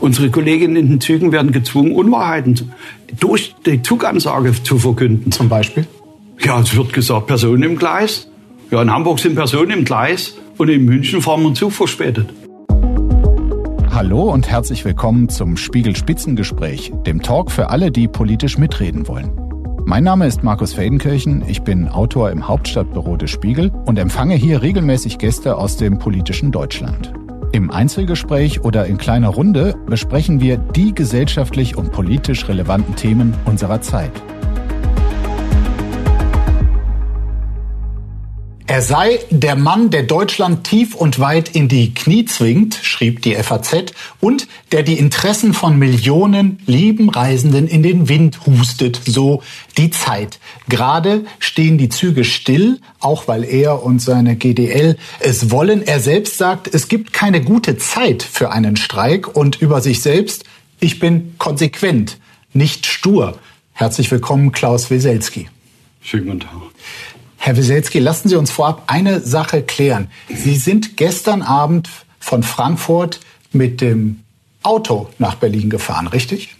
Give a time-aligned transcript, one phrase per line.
[0.00, 2.72] Unsere Kolleginnen in den Zügen werden gezwungen, Unwahrheiten
[3.20, 5.30] durch die Zugansage zu verkünden.
[5.30, 5.86] Zum Beispiel?
[6.40, 8.28] Ja, es wird gesagt, Personen im Gleis.
[8.72, 12.30] Ja, in Hamburg sind Personen im Gleis und in München fahren wir Zug verspätet.
[13.90, 19.41] Hallo und herzlich willkommen zum Spiegel Spitzengespräch, dem Talk für alle, die politisch mitreden wollen.
[19.84, 24.62] Mein Name ist Markus Feldenkirchen, ich bin Autor im Hauptstadtbüro des Spiegel und empfange hier
[24.62, 27.12] regelmäßig Gäste aus dem politischen Deutschland.
[27.52, 33.80] Im Einzelgespräch oder in kleiner Runde besprechen wir die gesellschaftlich und politisch relevanten Themen unserer
[33.80, 34.12] Zeit.
[38.72, 43.34] Er sei der Mann, der Deutschland tief und weit in die Knie zwingt, schrieb die
[43.34, 49.42] FAZ, und der die Interessen von Millionen lieben Reisenden in den Wind hustet, so
[49.76, 50.38] die Zeit.
[50.70, 55.86] Gerade stehen die Züge still, auch weil er und seine GDL es wollen.
[55.86, 60.44] Er selbst sagt, es gibt keine gute Zeit für einen Streik und über sich selbst,
[60.80, 62.16] ich bin konsequent,
[62.54, 63.38] nicht stur.
[63.74, 65.50] Herzlich willkommen, Klaus Weselski.
[66.00, 66.52] Schönen guten Tag.
[67.44, 70.06] Herr Wieselski, lassen Sie uns vorab eine Sache klären.
[70.32, 71.90] Sie sind gestern Abend
[72.20, 73.18] von Frankfurt
[73.50, 74.20] mit dem
[74.62, 76.54] Auto nach Berlin gefahren, richtig?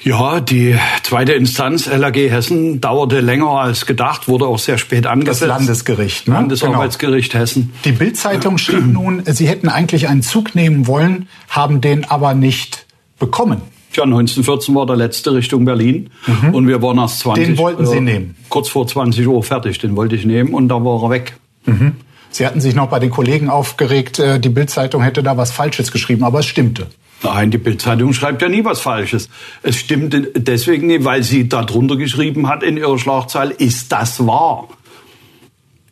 [0.00, 5.42] Ja, die zweite Instanz LAG Hessen dauerte länger als gedacht, wurde auch sehr spät angesetzt.
[5.42, 6.34] Das Landesgericht, ne?
[6.34, 7.42] Landesarbeitsgericht genau.
[7.42, 7.72] Hessen.
[7.84, 12.86] Die Bildzeitung schrieb nun, Sie hätten eigentlich einen Zug nehmen wollen, haben den aber nicht
[13.18, 13.62] bekommen.
[13.98, 16.54] Ja, 1914 war der letzte Richtung Berlin mhm.
[16.54, 17.46] und wir waren erst 20.
[17.46, 18.36] Den wollten Sie äh, nehmen?
[18.48, 21.36] Kurz vor 20 Uhr fertig, den wollte ich nehmen und da war er weg.
[21.66, 21.94] Mhm.
[22.30, 25.90] Sie hatten sich noch bei den Kollegen aufgeregt, äh, die Bildzeitung hätte da was Falsches
[25.90, 26.86] geschrieben, aber es stimmte.
[27.24, 29.28] Nein, die Bildzeitung schreibt ja nie was Falsches.
[29.64, 34.24] Es stimmte deswegen nicht, weil sie da drunter geschrieben hat in ihrer Schlagzeile, ist das
[34.24, 34.68] wahr?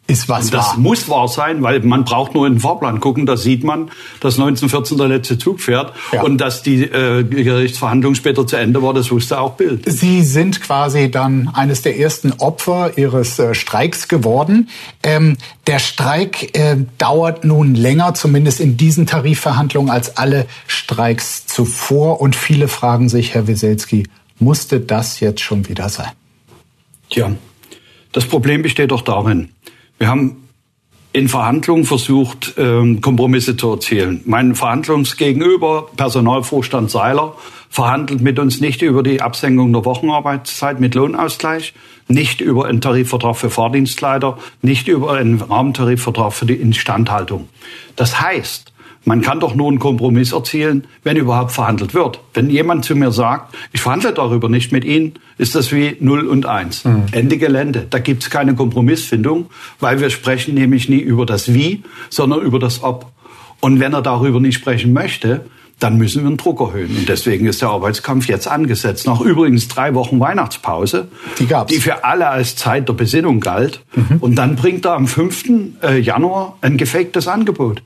[0.09, 0.79] Ist was und das wahr.
[0.79, 3.91] muss wahr sein, weil man braucht nur in den Fahrplan gucken, da sieht man,
[4.21, 6.23] dass 1914 der letzte Zug fährt ja.
[6.23, 9.83] und dass die äh, Gerichtsverhandlung später zu Ende war, das wusste auch Bild.
[9.87, 14.69] Sie sind quasi dann eines der ersten Opfer Ihres äh, Streiks geworden.
[15.03, 22.21] Ähm, der Streik äh, dauert nun länger, zumindest in diesen Tarifverhandlungen, als alle Streiks zuvor.
[22.21, 24.05] Und viele fragen sich, Herr Wieselski,
[24.39, 26.11] musste das jetzt schon wieder sein?
[27.11, 27.33] Tja,
[28.12, 29.50] das Problem besteht doch darin,
[29.99, 30.49] wir haben
[31.12, 34.21] in Verhandlungen versucht, ähm, Kompromisse zu erzielen.
[34.27, 37.34] Mein Verhandlungsgegenüber, Personalvorstand Seiler,
[37.71, 41.73] verhandelt mit uns nicht über die Absenkung der Wochenarbeitszeit mit Lohnausgleich,
[42.09, 47.49] nicht über einen Tarifvertrag für Fahrdienstleiter, nicht über einen Rahmentarifvertrag für die Instandhaltung.
[47.97, 48.73] Das heißt,
[49.06, 52.19] man kann doch nur einen Kompromiss erzielen, wenn überhaupt verhandelt wird.
[52.34, 56.27] Wenn jemand zu mir sagt, ich verhandle darüber nicht mit Ihnen, ist das wie 0
[56.27, 56.84] und 1.
[56.84, 57.03] Mhm.
[57.12, 57.87] Ende Gelände.
[57.89, 59.47] Da gibt es keine Kompromissfindung,
[59.78, 63.12] weil wir sprechen nämlich nie über das Wie, sondern über das Ob.
[63.61, 65.47] Und wenn er darüber nicht sprechen möchte,
[65.78, 66.97] dann müssen wir den Druck erhöhen.
[66.97, 69.06] Und deswegen ist der Arbeitskampf jetzt angesetzt.
[69.06, 71.06] Nach übrigens drei Wochen Weihnachtspause,
[71.39, 71.72] die, gab's.
[71.72, 73.84] die für alle als Zeit der Besinnung galt.
[73.95, 74.16] Mhm.
[74.19, 75.45] Und dann bringt er am 5.
[75.83, 77.83] Äh, Januar ein gefaktes Angebot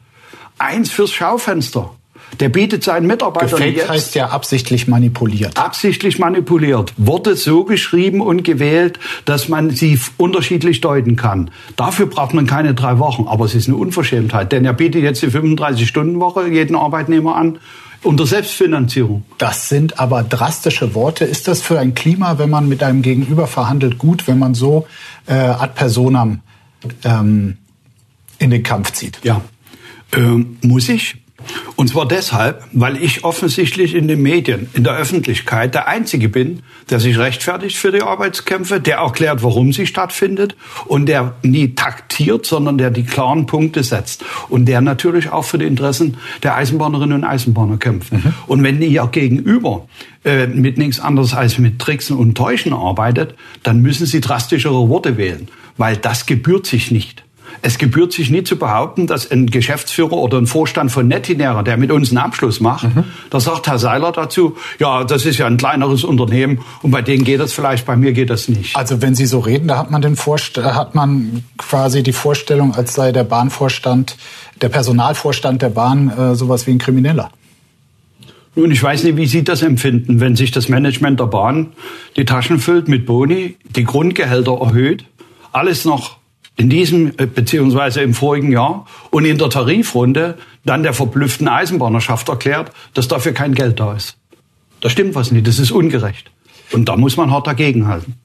[0.61, 1.91] eins fürs Schaufenster.
[2.39, 5.59] Der bietet seinen Mitarbeitern Gefaked jetzt heißt ja absichtlich manipuliert.
[5.59, 6.93] Absichtlich manipuliert.
[6.97, 11.51] Worte so geschrieben und gewählt, dass man sie unterschiedlich deuten kann.
[11.77, 13.27] Dafür braucht man keine drei Wochen.
[13.27, 14.53] Aber es ist eine Unverschämtheit.
[14.53, 17.59] Denn er bietet jetzt die 35-Stunden-Woche jeden Arbeitnehmer an
[18.03, 19.25] unter Selbstfinanzierung.
[19.39, 21.25] Das sind aber drastische Worte.
[21.25, 24.87] Ist das für ein Klima, wenn man mit einem Gegenüber verhandelt, gut, wenn man so
[25.27, 26.41] äh, ad personam
[27.05, 27.59] ähm,
[28.39, 29.19] in den Kampf zieht?
[29.23, 29.43] Ja,
[30.13, 31.17] ähm, muss ich.
[31.77, 36.63] Und zwar deshalb, weil ich offensichtlich in den Medien, in der Öffentlichkeit der Einzige bin,
[36.91, 40.57] der sich rechtfertigt für die Arbeitskämpfe, der erklärt, warum sie stattfindet
[40.87, 45.59] und der nie taktiert, sondern der die klaren Punkte setzt und der natürlich auch für
[45.59, 48.13] die Interessen der Eisenbahnerinnen und Eisenbahner kämpft.
[48.13, 48.35] Mhm.
[48.47, 49.89] Und wenn ihr gegenüber
[50.25, 55.17] äh, mit nichts anderes als mit Tricksen und Täuschen arbeitet, dann müssen sie drastischere Worte
[55.17, 55.49] wählen,
[55.79, 57.25] weil das gebührt sich nicht.
[57.63, 61.77] Es gebührt sich nie zu behaupten, dass ein Geschäftsführer oder ein Vorstand von Netinera, der
[61.77, 63.05] mit uns einen Abschluss macht, mhm.
[63.31, 67.25] da sagt Herr Seiler dazu, ja, das ist ja ein kleineres Unternehmen und bei denen
[67.25, 68.77] geht das vielleicht, bei mir geht das nicht.
[68.77, 72.75] Also wenn Sie so reden, da hat man den Vorst hat man quasi die Vorstellung,
[72.75, 74.17] als sei der Bahnvorstand,
[74.61, 77.31] der Personalvorstand der Bahn äh, sowas wie ein Krimineller.
[78.57, 81.73] Nun, ich weiß nicht, wie Sie das empfinden, wenn sich das Management der Bahn
[82.17, 85.05] die Taschen füllt mit Boni, die Grundgehälter erhöht,
[85.53, 86.20] alles noch
[86.61, 92.29] in diesem äh, beziehungsweise im vorigen Jahr und in der Tarifrunde dann der verblüfften Eisenbahnerschaft
[92.29, 94.19] erklärt, dass dafür kein Geld da ist.
[94.83, 96.31] Da stimmt was nicht, das ist ungerecht.
[96.73, 98.17] Und da muss man hart dagegenhalten.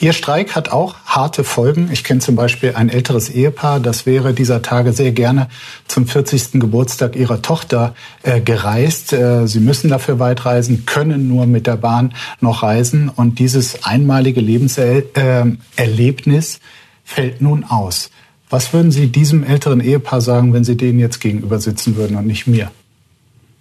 [0.00, 1.88] Ihr Streik hat auch harte Folgen.
[1.92, 5.48] Ich kenne zum Beispiel ein älteres Ehepaar, das wäre dieser Tage sehr gerne
[5.88, 6.60] zum 40.
[6.60, 9.14] Geburtstag ihrer Tochter äh, gereist.
[9.14, 13.08] Äh, sie müssen dafür weit reisen, können nur mit der Bahn noch reisen.
[13.08, 16.58] Und dieses einmalige Lebenserlebnis äh,
[17.04, 18.10] fällt nun aus.
[18.50, 22.26] Was würden Sie diesem älteren Ehepaar sagen, wenn Sie denen jetzt gegenüber sitzen würden und
[22.26, 22.70] nicht mir?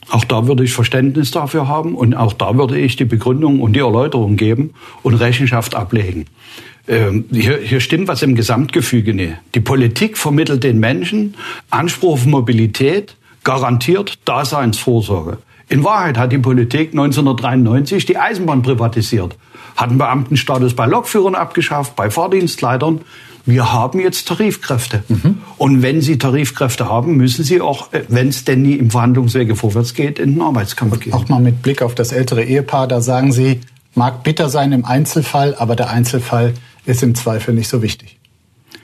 [0.10, 3.74] Auch da würde ich Verständnis dafür haben und auch da würde ich die Begründung und
[3.74, 4.74] die Erläuterung geben
[5.04, 6.26] und Rechenschaft ablegen.
[6.88, 9.36] Ähm, hier, hier stimmt was im Gesamtgefüge nicht.
[9.56, 11.36] Die Politik vermittelt den Menschen
[11.70, 15.38] Anspruch auf Mobilität, garantiert Daseinsvorsorge.
[15.70, 19.38] In Wahrheit hat die Politik 1993 die Eisenbahn privatisiert,
[19.78, 23.02] hat einen Beamtenstatus bei Lokführern abgeschafft, bei Fahrdienstleitern
[23.46, 25.04] wir haben jetzt Tarifkräfte.
[25.08, 25.40] Mhm.
[25.58, 29.56] Und wenn Sie Tarifkräfte haben, müssen Sie auch, äh, wenn es denn nie im Verhandlungswege
[29.56, 31.14] vorwärts geht, in den Arbeitskampf gehen.
[31.14, 33.62] Auch mal mit Blick auf das ältere Ehepaar, da sagen Sie,
[33.96, 36.54] mag bitter sein im Einzelfall, aber der Einzelfall
[36.86, 38.20] ist im Zweifel nicht so wichtig.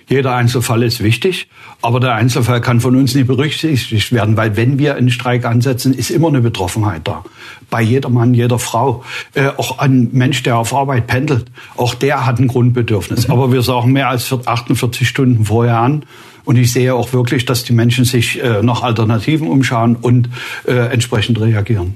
[0.09, 1.49] Jeder Einzelfall ist wichtig,
[1.81, 5.93] aber der Einzelfall kann von uns nicht berücksichtigt werden, weil wenn wir einen Streik ansetzen,
[5.93, 7.25] ist immer eine Betroffenheit da.
[7.69, 9.03] Bei jeder Mann, jeder Frau.
[9.33, 13.27] Äh, auch ein Mensch, der auf Arbeit pendelt, auch der hat ein Grundbedürfnis.
[13.27, 13.33] Mhm.
[13.33, 16.05] Aber wir sagen mehr als 48 Stunden vorher an
[16.47, 20.29] und ich sehe auch wirklich, dass die Menschen sich äh, nach Alternativen umschauen und
[20.65, 21.95] äh, entsprechend reagieren.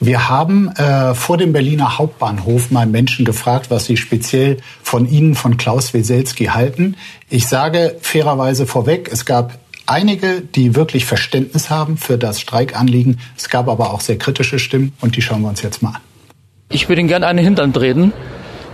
[0.00, 5.36] Wir haben äh, vor dem Berliner Hauptbahnhof mal Menschen gefragt, was sie speziell von Ihnen,
[5.36, 6.96] von Klaus Weselski halten.
[7.30, 9.56] Ich sage fairerweise vorweg, es gab
[9.86, 13.20] einige, die wirklich Verständnis haben für das Streikanliegen.
[13.36, 16.00] Es gab aber auch sehr kritische Stimmen und die schauen wir uns jetzt mal an.
[16.70, 18.12] Ich würde Ihnen gerne einen Hintern treten,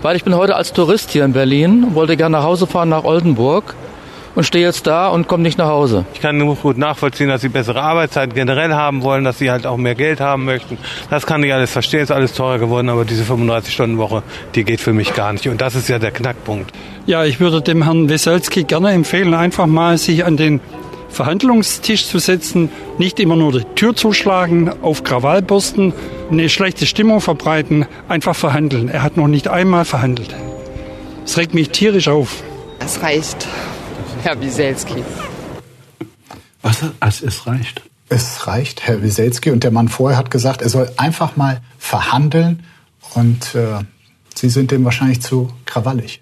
[0.01, 3.05] weil ich bin heute als Tourist hier in Berlin, wollte gerne nach Hause fahren nach
[3.05, 3.75] Oldenburg
[4.35, 6.05] und stehe jetzt da und komme nicht nach Hause.
[6.15, 9.67] Ich kann nur gut nachvollziehen, dass sie bessere Arbeitszeiten generell haben wollen, dass sie halt
[9.67, 10.79] auch mehr Geld haben möchten.
[11.11, 14.23] Das kann ich alles verstehen, ist alles teurer geworden, aber diese 35-Stunden-Woche,
[14.55, 15.49] die geht für mich gar nicht.
[15.49, 16.73] Und das ist ja der Knackpunkt.
[17.07, 20.61] Ja, ich würde dem Herrn Weselski gerne empfehlen, einfach mal sich an den
[21.09, 25.93] Verhandlungstisch zu setzen, nicht immer nur die Tür zuschlagen, auf Krawallbürsten,
[26.31, 28.89] eine schlechte Stimmung verbreiten, einfach verhandeln.
[28.89, 30.35] Er hat noch nicht einmal verhandelt.
[31.25, 32.43] Es regt mich tierisch auf.
[32.79, 33.47] Es reicht.
[34.23, 35.05] Herr Wieselski.
[36.63, 36.83] Was?
[37.01, 37.83] Also es reicht.
[38.09, 39.51] Es reicht, Herr Wieselski.
[39.51, 42.63] Und der Mann vorher hat gesagt, er soll einfach mal verhandeln.
[43.15, 43.81] Und äh,
[44.35, 46.21] Sie sind dem wahrscheinlich zu krawallig.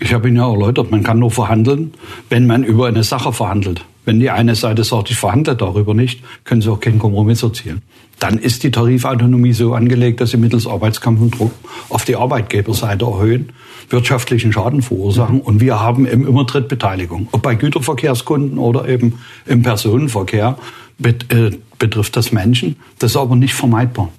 [0.00, 1.94] Ich habe Ihnen ja erläutert, man kann nur verhandeln,
[2.28, 3.84] wenn man über eine Sache verhandelt.
[4.04, 7.82] Wenn die eine Seite sagt, ich verhandle darüber nicht, können Sie auch keinen Kompromiss erzielen.
[8.18, 11.52] Dann ist die Tarifautonomie so angelegt, dass Sie mittels Arbeitskampf und Druck
[11.88, 13.52] auf die Arbeitgeberseite erhöhen
[13.90, 15.40] wirtschaftlichen Schaden verursachen.
[15.40, 17.28] Und wir haben im Immertritt Beteiligung.
[17.32, 20.56] Ob bei Güterverkehrskunden oder eben im Personenverkehr
[21.02, 22.76] äh, betrifft das Menschen.
[22.98, 24.10] Das ist aber nicht vermeidbar.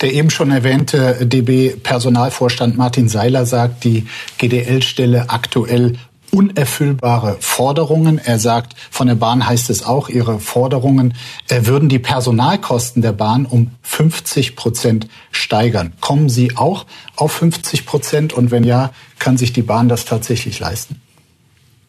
[0.00, 4.06] Der eben schon erwähnte DB-Personalvorstand Martin Seiler sagt, die
[4.38, 5.94] GDL-Stelle aktuell
[6.34, 8.18] unerfüllbare Forderungen.
[8.18, 11.14] Er sagt, von der Bahn heißt es auch, ihre Forderungen
[11.48, 15.92] äh, würden die Personalkosten der Bahn um 50 Prozent steigern.
[16.00, 18.32] Kommen Sie auch auf 50 Prozent?
[18.32, 18.90] Und wenn ja,
[19.20, 21.00] kann sich die Bahn das tatsächlich leisten?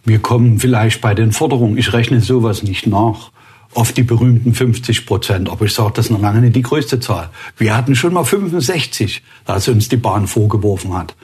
[0.04, 3.32] Wir kommen vielleicht bei den Forderungen, ich rechne sowas nicht nach,
[3.74, 5.50] auf die berühmten 50 Prozent.
[5.50, 7.32] Aber ich sage, das ist noch lange nicht die größte Zahl.
[7.58, 11.16] Wir hatten schon mal 65, als uns die Bahn vorgeworfen hat.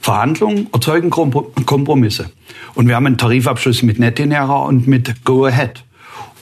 [0.00, 2.30] Verhandlungen erzeugen Kompromisse.
[2.74, 5.84] Und wir haben einen Tarifabschluss mit Netinera und mit Go Ahead.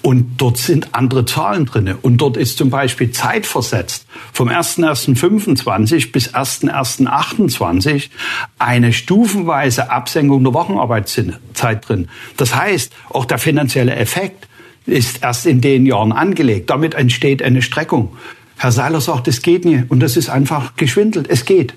[0.03, 1.97] Und dort sind andere Zahlen drinne.
[2.01, 8.11] Und dort ist zum Beispiel zeitversetzt vom 1.1.25 bis 1.1.28
[8.59, 12.09] eine stufenweise Absenkung der Wochenarbeitszeit drin.
[12.37, 14.47] Das heißt, auch der finanzielle Effekt
[14.87, 16.71] ist erst in den Jahren angelegt.
[16.71, 18.17] Damit entsteht eine Streckung.
[18.59, 19.91] Herr Seiler sagt, es geht nicht.
[19.91, 21.29] Und das ist einfach geschwindelt.
[21.29, 21.75] Es geht.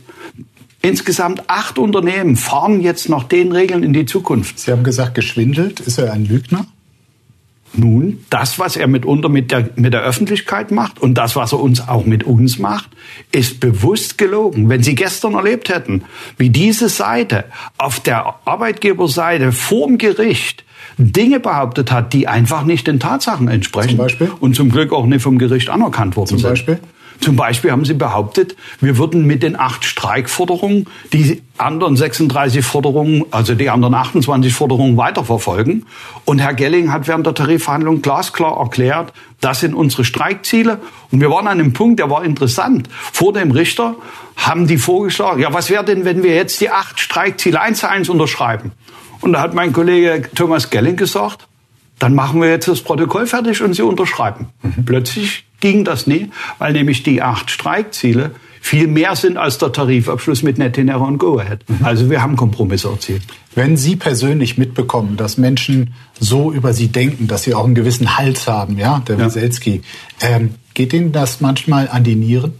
[0.81, 4.59] Insgesamt acht Unternehmen fahren jetzt nach den Regeln in die Zukunft.
[4.59, 5.81] Sie haben gesagt, geschwindelt.
[5.81, 6.65] Ist er ein Lügner?
[7.73, 11.59] Nun, das, was er mitunter mit der, mit der Öffentlichkeit macht und das, was er
[11.59, 12.89] uns auch mit uns macht,
[13.31, 14.69] ist bewusst gelogen.
[14.69, 16.03] Wenn Sie gestern erlebt hätten,
[16.37, 17.45] wie diese Seite
[17.77, 20.63] auf der Arbeitgeberseite vorm Gericht
[20.97, 23.89] Dinge behauptet hat, die einfach nicht den Tatsachen entsprechen.
[23.89, 24.31] Zum Beispiel?
[24.39, 26.47] Und zum Glück auch nicht vom Gericht anerkannt worden zum sind.
[26.47, 26.79] Zum Beispiel?
[27.21, 33.25] Zum Beispiel haben sie behauptet, wir würden mit den acht Streikforderungen die anderen 36 Forderungen,
[33.31, 35.85] also die anderen 28 Forderungen weiterverfolgen.
[36.23, 39.11] Und Herr Gelling hat während der Tarifverhandlung glasklar erklärt,
[39.41, 40.79] das sind unsere Streikziele.
[41.11, 42.87] Und wir waren an einem Punkt, der war interessant.
[43.11, 43.95] Vor dem Richter
[44.37, 47.89] haben die vorgeschlagen, ja, was wäre denn, wenn wir jetzt die acht Streikziele eins zu
[47.89, 48.71] eins unterschreiben?
[49.19, 51.47] Und da hat mein Kollege Thomas Gelling gesagt,
[51.99, 54.47] dann machen wir jetzt das Protokoll fertig und Sie unterschreiben.
[54.61, 54.85] Mhm.
[54.85, 60.43] Plötzlich ging das nie, weil nämlich die acht Streikziele viel mehr sind als der Tarifabschluss
[60.43, 61.63] mit Netinera und Go-Ahead.
[61.67, 61.85] Mhm.
[61.85, 63.23] Also wir haben Kompromisse erzielt.
[63.55, 68.17] Wenn Sie persönlich mitbekommen, dass Menschen so über Sie denken, dass Sie auch einen gewissen
[68.17, 69.25] Hals haben, ja, der ja.
[69.25, 69.81] Wieselski,
[70.21, 72.53] ähm, geht Ihnen das manchmal an die Nieren?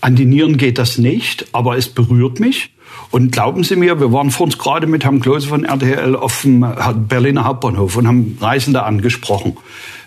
[0.00, 2.70] An die Nieren geht das nicht, aber es berührt mich.
[3.10, 6.42] Und glauben Sie mir, wir waren vor uns gerade mit Herrn Klose von RTL auf
[6.42, 6.66] dem
[7.08, 9.56] Berliner Hauptbahnhof und haben Reisende angesprochen.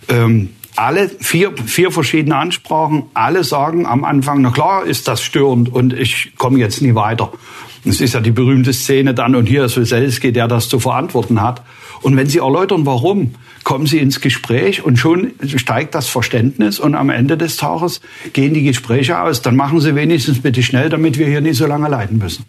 [0.08, 5.72] Ähm, alle vier, vier verschiedene Ansprachen, alle sagen am Anfang, na klar ist das störend
[5.72, 7.32] und ich komme jetzt nie weiter.
[7.86, 11.42] Es ist ja die berühmte Szene dann und hier ist Weselski, der das zu verantworten
[11.42, 11.62] hat.
[12.02, 16.96] Und wenn Sie erläutern, warum, kommen Sie ins Gespräch und schon steigt das Verständnis und
[16.96, 18.02] am Ende des Tages
[18.34, 19.42] gehen die Gespräche aus.
[19.42, 22.46] Dann machen Sie wenigstens bitte schnell, damit wir hier nicht so lange leiden müssen.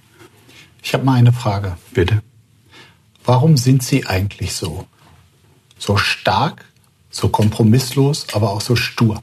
[0.82, 1.76] Ich habe mal eine Frage.
[1.92, 2.22] Bitte.
[3.24, 4.86] Warum sind Sie eigentlich so?
[5.78, 6.64] So stark,
[7.16, 9.22] so kompromisslos, aber auch so stur?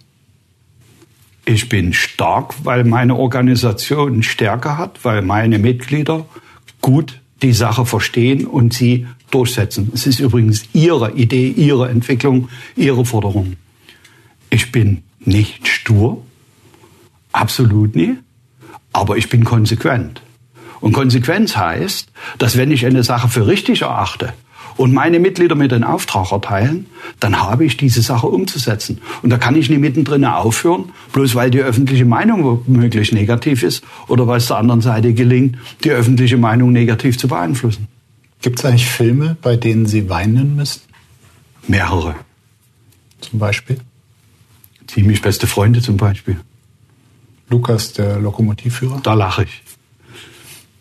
[1.46, 6.26] Ich bin stark, weil meine Organisation Stärke hat, weil meine Mitglieder
[6.82, 9.92] gut die Sache verstehen und sie durchsetzen.
[9.94, 13.58] Es ist übrigens ihre Idee, ihre Entwicklung, ihre Forderung.
[14.50, 16.24] Ich bin nicht stur,
[17.32, 18.16] absolut nie,
[18.94, 20.22] aber ich bin konsequent.
[20.80, 24.34] Und Konsequenz heißt, dass wenn ich eine Sache für richtig erachte
[24.78, 26.88] und meine Mitglieder mir den Auftrag erteilen,
[27.20, 29.02] dann habe ich diese Sache umzusetzen.
[29.22, 33.84] Und da kann ich nicht mittendrin aufhören, bloß weil die öffentliche Meinung womöglich negativ ist
[34.08, 37.88] oder weil es der anderen Seite gelingt, die öffentliche Meinung negativ zu beeinflussen.
[38.42, 40.82] Gibt es eigentlich Filme, bei denen Sie weinen müssen?
[41.68, 42.16] Mehrere.
[43.22, 43.78] Zum Beispiel?
[44.88, 46.40] Ziemlich beste Freunde zum Beispiel.
[47.50, 49.00] Lukas, der Lokomotivführer?
[49.04, 49.64] Da lache ich.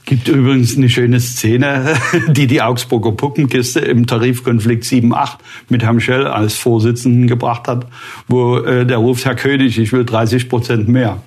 [0.05, 1.95] Gibt übrigens eine schöne Szene,
[2.29, 5.37] die die Augsburger Puppenkiste im Tarifkonflikt 7-8
[5.69, 7.87] mit Herrn Schell als Vorsitzenden gebracht hat,
[8.27, 11.23] wo äh, der ruft, Herr König, ich will 30 Prozent mehr.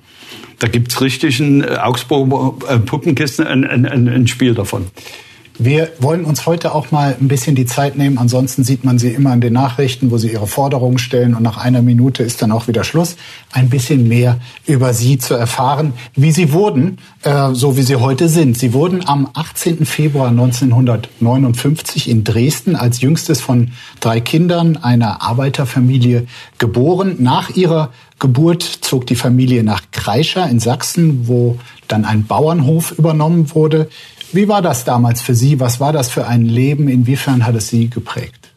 [0.58, 4.86] Da gibt's richtig äh, Augsburger äh, Puppenkiste, ein, ein, ein Spiel davon.
[5.58, 8.18] Wir wollen uns heute auch mal ein bisschen die Zeit nehmen.
[8.18, 11.56] Ansonsten sieht man sie immer in den Nachrichten, wo sie ihre Forderungen stellen und nach
[11.56, 13.16] einer Minute ist dann auch wieder Schluss.
[13.52, 18.28] Ein bisschen mehr über sie zu erfahren, wie sie wurden, äh, so wie sie heute
[18.28, 18.58] sind.
[18.58, 19.86] Sie wurden am 18.
[19.86, 23.70] Februar 1959 in Dresden als jüngstes von
[24.00, 26.26] drei Kindern einer Arbeiterfamilie
[26.58, 27.16] geboren.
[27.18, 31.58] Nach ihrer Geburt zog die Familie nach Kreischer in Sachsen, wo
[31.88, 33.88] dann ein Bauernhof übernommen wurde.
[34.32, 35.60] Wie war das damals für Sie?
[35.60, 36.88] Was war das für ein Leben?
[36.88, 38.52] Inwiefern hat es Sie geprägt?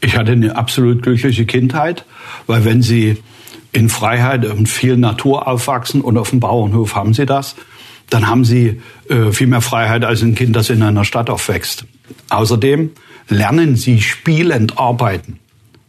[0.00, 2.04] Ich hatte eine absolut glückliche Kindheit,
[2.46, 3.18] weil wenn Sie
[3.72, 7.56] in Freiheit und viel Natur aufwachsen und auf dem Bauernhof haben Sie das,
[8.10, 11.84] dann haben Sie äh, viel mehr Freiheit als ein Kind, das in einer Stadt aufwächst.
[12.30, 12.90] Außerdem
[13.28, 15.38] lernen Sie spielend arbeiten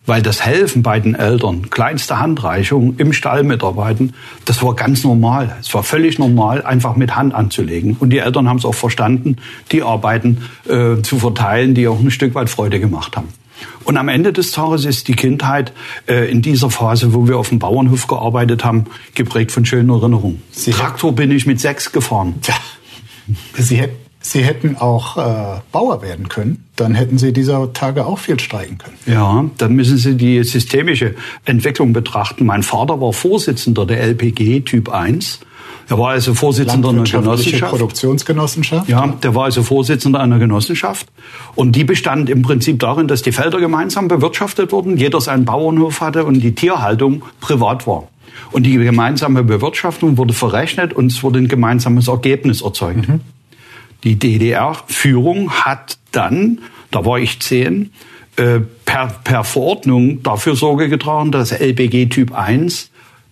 [0.10, 4.14] weil das Helfen bei den Eltern, kleinste Handreichung im Stall mitarbeiten,
[4.44, 5.56] das war ganz normal.
[5.62, 7.96] Es war völlig normal, einfach mit Hand anzulegen.
[8.00, 9.38] Und die Eltern haben es auch verstanden,
[9.72, 13.28] die Arbeiten äh, zu verteilen, die auch ein Stück weit Freude gemacht haben.
[13.84, 15.74] Und am Ende des Tages ist die Kindheit
[16.08, 20.42] äh, in dieser Phase, wo wir auf dem Bauernhof gearbeitet haben, geprägt von schönen Erinnerungen.
[20.50, 22.36] Sie Traktor bin ich mit sechs gefahren.
[22.48, 22.56] Ja.
[23.54, 28.20] Sie hätten Sie hätten auch äh, Bauer werden können, dann hätten Sie dieser Tage auch
[28.20, 28.96] viel streiken können.
[29.08, 32.46] Ja, dann müssen Sie die systemische Entwicklung betrachten.
[32.46, 35.40] Mein Vater war Vorsitzender der LPG Typ 1.
[35.88, 37.72] Er war also Vorsitzender einer Genossenschaft.
[37.72, 38.88] Produktionsgenossenschaft.
[38.88, 41.08] Ja, der war also Vorsitzender einer Genossenschaft.
[41.56, 46.02] Und die bestand im Prinzip darin, dass die Felder gemeinsam bewirtschaftet wurden, jeder seinen Bauernhof
[46.02, 48.08] hatte und die Tierhaltung privat war.
[48.52, 53.10] Und die gemeinsame Bewirtschaftung wurde verrechnet und es wurde ein gemeinsames Ergebnis erzeugt.
[53.10, 53.22] Mhm.
[54.04, 56.60] Die DDR-Führung hat dann,
[56.92, 57.92] da war ich zehn,
[58.38, 62.90] äh, per, per Verordnung dafür Sorge getragen, dass LBG Typ 1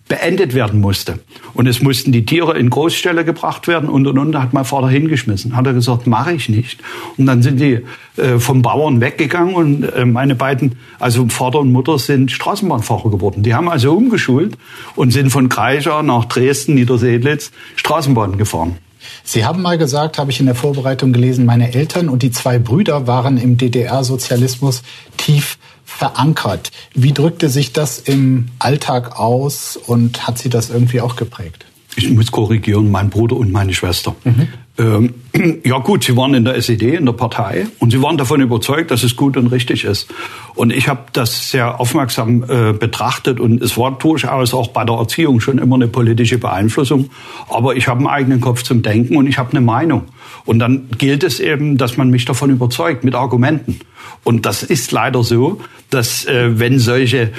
[0.08, 1.20] beendet werden musste.
[1.54, 4.32] Und es mussten die Tiere in Großställe gebracht werden und und und.
[4.32, 5.54] Da hat mein Vater hingeschmissen.
[5.54, 6.80] Hat er gesagt, mache ich nicht.
[7.16, 7.80] Und dann sind die
[8.16, 13.42] äh, vom Bauern weggegangen und äh, meine beiden, also Vater und Mutter, sind Straßenbahnfahrer geworden.
[13.42, 14.56] Die haben also umgeschult
[14.96, 18.76] und sind von Kreischer nach Dresden, Niedersedlitz Straßenbahn gefahren.
[19.24, 22.58] Sie haben mal gesagt, habe ich in der Vorbereitung gelesen, meine Eltern und die zwei
[22.58, 24.82] Brüder waren im DDR-Sozialismus
[25.16, 26.70] tief verankert.
[26.94, 31.64] Wie drückte sich das im Alltag aus und hat Sie das irgendwie auch geprägt?
[31.96, 34.14] Ich muss korrigieren, mein Bruder und meine Schwester.
[34.22, 34.48] Mhm.
[34.78, 35.14] Ähm,
[35.64, 38.90] ja gut, sie waren in der SED, in der Partei, und sie waren davon überzeugt,
[38.90, 40.08] dass es gut und richtig ist.
[40.54, 44.96] Und ich habe das sehr aufmerksam äh, betrachtet und es war durchaus auch bei der
[44.96, 47.10] Erziehung schon immer eine politische Beeinflussung.
[47.48, 50.04] Aber ich habe einen eigenen Kopf zum Denken und ich habe eine Meinung.
[50.44, 53.80] Und dann gilt es eben, dass man mich davon überzeugt mit Argumenten.
[54.24, 57.32] Und das ist leider so, dass äh, wenn solche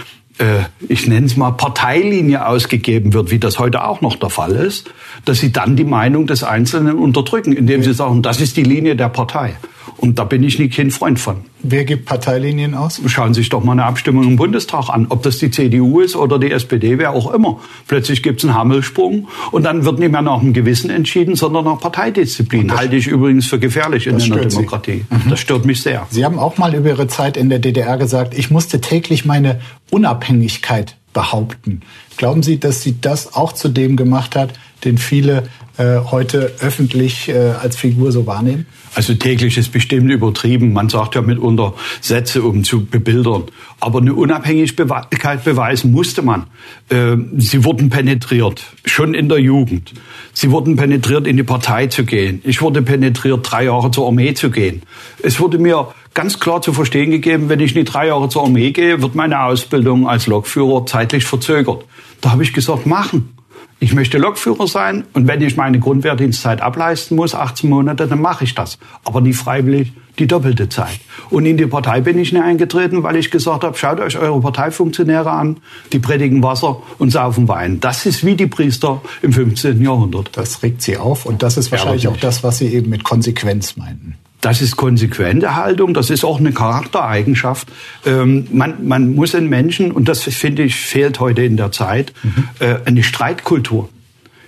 [0.88, 4.90] ich nenne es mal, Parteilinie ausgegeben wird, wie das heute auch noch der Fall ist,
[5.26, 8.96] dass sie dann die Meinung des Einzelnen unterdrücken, indem sie sagen, das ist die Linie
[8.96, 9.58] der Partei.
[9.98, 11.42] Und da bin ich nicht kein Freund von.
[11.62, 13.02] Wer gibt Parteilinien aus?
[13.08, 16.16] Schauen Sie sich doch mal eine Abstimmung im Bundestag an, ob das die CDU ist
[16.16, 17.60] oder die SPD, wer auch immer.
[17.88, 21.66] Plötzlich gibt es einen Hammelsprung und dann wird nicht mehr nach dem Gewissen entschieden, sondern
[21.66, 22.76] nach Parteidisziplin.
[22.76, 25.06] Halte ich übrigens für gefährlich in einer Demokratie.
[25.10, 25.30] Mhm.
[25.30, 26.08] Das stört mich sehr.
[26.10, 29.60] Sie haben auch mal über Ihre Zeit in der DDR gesagt, ich musste täglich meine
[29.90, 31.82] Unabhängigkeit behaupten.
[32.18, 34.54] Glauben Sie, dass sie das auch zu dem gemacht hat,
[34.86, 35.44] den viele
[35.80, 38.66] äh, heute öffentlich äh, als Figur so wahrnehmen?
[38.96, 40.74] Also täglich ist bestimmt übertrieben.
[40.74, 43.44] Man sagt ja mitunter Sätze, um zu bebildern.
[43.80, 46.48] Aber eine Unabhängigkeit beweisen musste man.
[46.90, 49.94] Äh, sie wurden penetriert, schon in der Jugend.
[50.34, 52.42] Sie wurden penetriert, in die Partei zu gehen.
[52.44, 54.82] Ich wurde penetriert, drei Jahre zur Armee zu gehen.
[55.24, 58.72] Es wurde mir ganz klar zu verstehen gegeben, wenn ich nicht drei Jahre zur Armee
[58.72, 61.86] gehe, wird meine Ausbildung als Lokführer zeitlich verzögert.
[62.20, 63.39] Da habe ich gesagt, machen.
[63.82, 68.44] Ich möchte Lokführer sein und wenn ich meine Grundwehrdienstzeit ableisten muss, 18 Monate, dann mache
[68.44, 68.78] ich das.
[69.06, 71.00] Aber nie freiwillig die doppelte Zeit.
[71.30, 74.42] Und in die Partei bin ich nicht eingetreten, weil ich gesagt habe, schaut euch eure
[74.42, 75.58] Parteifunktionäre an,
[75.94, 77.80] die predigen Wasser und saufen Wein.
[77.80, 79.82] Das ist wie die Priester im 15.
[79.82, 80.32] Jahrhundert.
[80.34, 83.78] Das regt sie auf und das ist wahrscheinlich auch das, was Sie eben mit Konsequenz
[83.78, 84.16] meinten.
[84.42, 87.68] Das ist konsequente Haltung, das ist auch eine Charaktereigenschaft.
[88.06, 92.14] Ähm, man, man muss den Menschen, und das finde ich fehlt heute in der Zeit,
[92.24, 92.48] mhm.
[92.60, 93.90] äh, eine Streitkultur.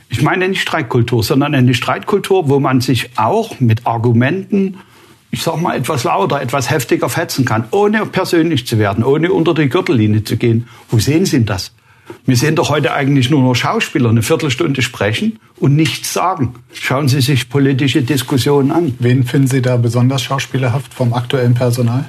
[0.09, 4.77] Ich meine nicht Streitkultur, sondern eine Streitkultur, wo man sich auch mit Argumenten,
[5.29, 9.53] ich sag mal, etwas lauter, etwas heftiger fetzen kann, ohne persönlich zu werden, ohne unter
[9.53, 10.67] die Gürtellinie zu gehen.
[10.89, 11.73] Wo sehen Sie das?
[12.25, 16.55] Wir sehen doch heute eigentlich nur noch Schauspieler eine Viertelstunde sprechen und nichts sagen.
[16.73, 18.95] Schauen Sie sich politische Diskussionen an.
[18.99, 22.05] Wen finden Sie da besonders schauspielerhaft vom aktuellen Personal?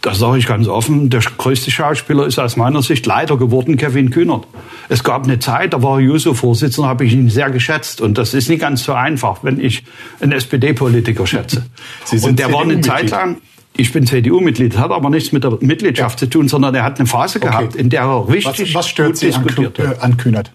[0.00, 1.08] Das sage ich ganz offen.
[1.10, 4.46] Der größte Schauspieler ist aus meiner Sicht leider geworden Kevin Kühnert.
[4.88, 8.00] Es gab eine Zeit, da war Juso-Vorsitzender, habe ich ihn sehr geschätzt.
[8.00, 9.84] Und das ist nicht ganz so einfach, wenn ich
[10.20, 11.64] einen SPD-Politiker schätze.
[12.22, 13.38] und der war eine Zeit lang,
[13.76, 16.26] ich bin CDU-Mitglied, hat aber nichts mit der Mitgliedschaft ja.
[16.26, 17.48] zu tun, sondern er hat eine Phase okay.
[17.48, 20.52] gehabt, in der er richtig was, was stört gut Sie diskutiert an, äh, an Kühnert?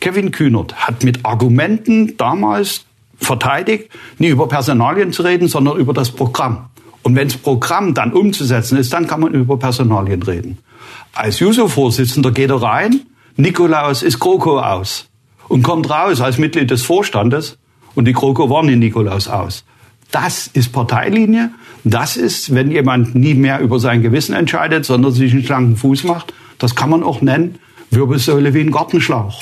[0.00, 2.84] Kevin Kühnert hat mit Argumenten damals
[3.16, 6.70] verteidigt, nie über Personalien zu reden, sondern über das Programm.
[7.02, 10.58] Und wenn das Programm dann umzusetzen ist, dann kann man über Personalien reden.
[11.14, 13.00] Als Juso-Vorsitzender geht er rein,
[13.36, 15.08] Nikolaus ist Kroko aus
[15.48, 17.58] und kommt raus als Mitglied des Vorstandes
[17.94, 19.64] und die Kroko warnen Nikolaus aus.
[20.10, 21.50] Das ist Parteilinie.
[21.84, 26.04] Das ist, wenn jemand nie mehr über sein Gewissen entscheidet, sondern sich einen schlanken Fuß
[26.04, 26.32] macht.
[26.58, 27.58] Das kann man auch nennen,
[27.90, 29.40] Wirbelsäule wie ein Gartenschlauch.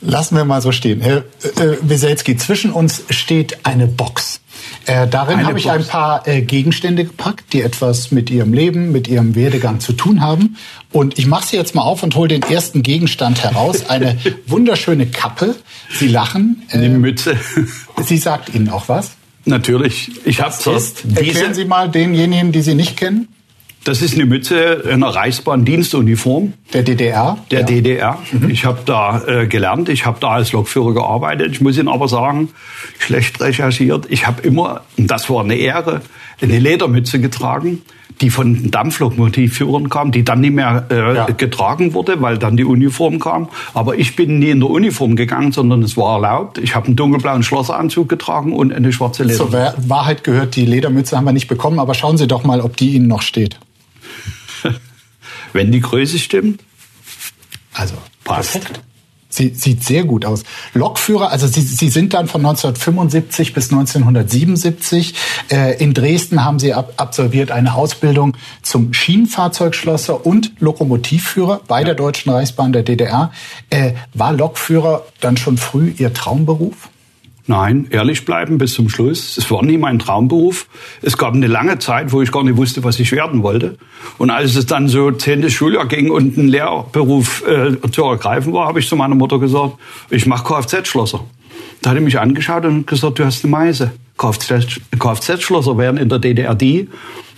[0.00, 1.00] Lassen wir mal so stehen.
[1.00, 1.18] Herr
[1.56, 4.40] äh, Weselski, zwischen uns steht eine Box.
[4.86, 9.08] Äh, darin habe ich ein paar äh, Gegenstände gepackt, die etwas mit Ihrem Leben, mit
[9.08, 10.56] Ihrem Werdegang zu tun haben.
[10.92, 13.88] Und ich mache sie jetzt mal auf und hole den ersten Gegenstand heraus.
[13.88, 15.56] Eine wunderschöne Kappe.
[15.90, 16.62] Sie lachen.
[16.70, 17.36] Äh, Eine Mütze.
[18.02, 19.12] Sie sagt Ihnen auch was?
[19.44, 20.10] Natürlich.
[20.24, 20.54] Ich habe
[21.14, 23.28] Erklären Sie mal denjenigen, die Sie nicht kennen.
[23.88, 26.52] Das ist eine Mütze einer Reichsbahndienstuniform.
[26.74, 27.38] Der DDR?
[27.50, 27.64] Der ja.
[27.64, 28.18] DDR.
[28.32, 28.50] Mhm.
[28.50, 31.52] Ich habe da äh, gelernt, ich habe da als Lokführer gearbeitet.
[31.52, 32.50] Ich muss Ihnen aber sagen,
[32.98, 34.04] schlecht recherchiert.
[34.10, 36.02] Ich habe immer, und das war eine Ehre,
[36.42, 37.80] eine Ledermütze getragen,
[38.20, 41.24] die von Dampflokomotivführern kam, die dann nicht mehr äh, ja.
[41.24, 43.48] getragen wurde, weil dann die Uniform kam.
[43.72, 46.58] Aber ich bin nie in der Uniform gegangen, sondern es war erlaubt.
[46.58, 49.74] Ich habe einen dunkelblauen Schlosseranzug getragen und eine schwarze Ledermütze.
[49.76, 52.76] Zur Wahrheit gehört, die Ledermütze haben wir nicht bekommen, aber schauen Sie doch mal, ob
[52.76, 53.58] die Ihnen noch steht.
[55.52, 56.62] Wenn die Größe stimmt.
[57.72, 58.52] Also passt.
[58.52, 58.80] Perfekt.
[59.30, 60.42] Sie sieht sehr gut aus.
[60.72, 65.14] Lokführer, also Sie, Sie sind dann von 1975 bis 1977.
[65.50, 71.84] Äh, in Dresden haben Sie ab, absolviert eine Ausbildung zum Schienenfahrzeugschlosser und Lokomotivführer bei ja.
[71.84, 73.30] der Deutschen Reichsbahn der DDR.
[73.68, 76.88] Äh, war Lokführer dann schon früh Ihr Traumberuf?
[77.50, 79.38] Nein, ehrlich bleiben bis zum Schluss.
[79.38, 80.66] Es war nie mein Traumberuf.
[81.00, 83.78] Es gab eine lange Zeit, wo ich gar nicht wusste, was ich werden wollte.
[84.18, 88.68] Und als es dann so zehntes Schuljahr ging und ein Lehrberuf äh, zu ergreifen war,
[88.68, 89.78] habe ich zu meiner Mutter gesagt,
[90.10, 91.24] ich mache Kfz-Schlosser.
[91.80, 93.92] Da hat er mich angeschaut und gesagt, du hast eine Meise.
[94.18, 96.90] Kfz-Schlosser wären in der DDR die,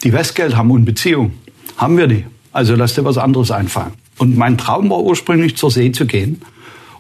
[0.03, 1.35] die Westgeld haben und Beziehung.
[1.77, 2.27] Haben wir die.
[2.51, 3.92] Also lass dir was anderes einfallen.
[4.18, 6.42] Und mein Traum war ursprünglich zur See zu gehen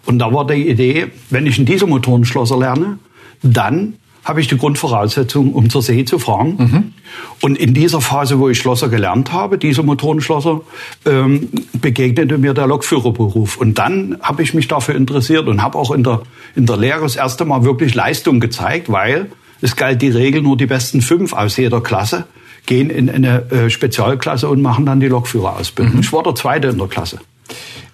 [0.06, 2.98] und da war die Idee, wenn ich einen Dieselmotorenschlosser lerne,
[3.42, 6.56] dann habe ich die Grundvoraussetzung, um zur See zu fahren.
[6.58, 6.92] Mhm.
[7.40, 10.60] Und in dieser Phase, wo ich Schlosser gelernt habe, dieser Motorenschlosser,
[11.06, 13.56] ähm, begegnete mir der Lokführerberuf.
[13.56, 16.22] Und dann habe ich mich dafür interessiert und habe auch in der,
[16.54, 19.30] in der Lehre das erste Mal wirklich Leistung gezeigt, weil
[19.62, 22.26] es galt die Regel, nur die besten fünf aus jeder Klasse
[22.66, 25.94] gehen in eine äh, Spezialklasse und machen dann die Lokführerausbildung.
[25.94, 26.00] Mhm.
[26.00, 27.20] Ich war der Zweite in der Klasse.